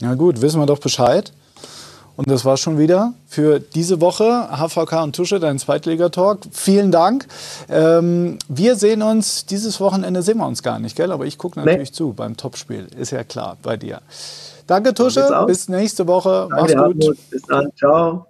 Ja 0.00 0.14
gut, 0.14 0.40
wissen 0.40 0.60
wir 0.60 0.66
doch 0.66 0.78
Bescheid. 0.78 1.32
Und 2.16 2.28
das 2.30 2.44
war 2.44 2.56
schon 2.58 2.78
wieder 2.78 3.14
für 3.26 3.58
diese 3.58 4.00
Woche. 4.00 4.48
HVK 4.50 5.02
und 5.02 5.16
Tusche, 5.16 5.40
dein 5.40 5.58
Zweitligatalk. 5.58 6.40
Vielen 6.50 6.92
Dank. 6.92 7.26
Ähm, 7.70 8.38
wir 8.48 8.76
sehen 8.76 9.02
uns, 9.02 9.46
dieses 9.46 9.80
Wochenende 9.80 10.22
sehen 10.22 10.38
wir 10.38 10.46
uns 10.46 10.62
gar 10.62 10.78
nicht, 10.78 10.94
gell? 10.96 11.10
Aber 11.10 11.24
ich 11.24 11.38
gucke 11.38 11.58
natürlich 11.58 11.90
nee. 11.90 11.94
zu 11.94 12.12
beim 12.12 12.36
Topspiel. 12.36 12.88
Ist 12.96 13.12
ja 13.12 13.24
klar 13.24 13.56
bei 13.62 13.76
dir. 13.76 14.02
Danke, 14.72 14.94
Tusche. 14.94 15.44
Bis 15.46 15.68
nächste 15.68 16.06
Woche. 16.06 16.48
Danke, 16.48 16.74
Mach's 16.74 16.94
gut. 16.94 17.18
Bis 17.28 17.42
dann. 17.42 17.70
Ciao. 17.76 18.26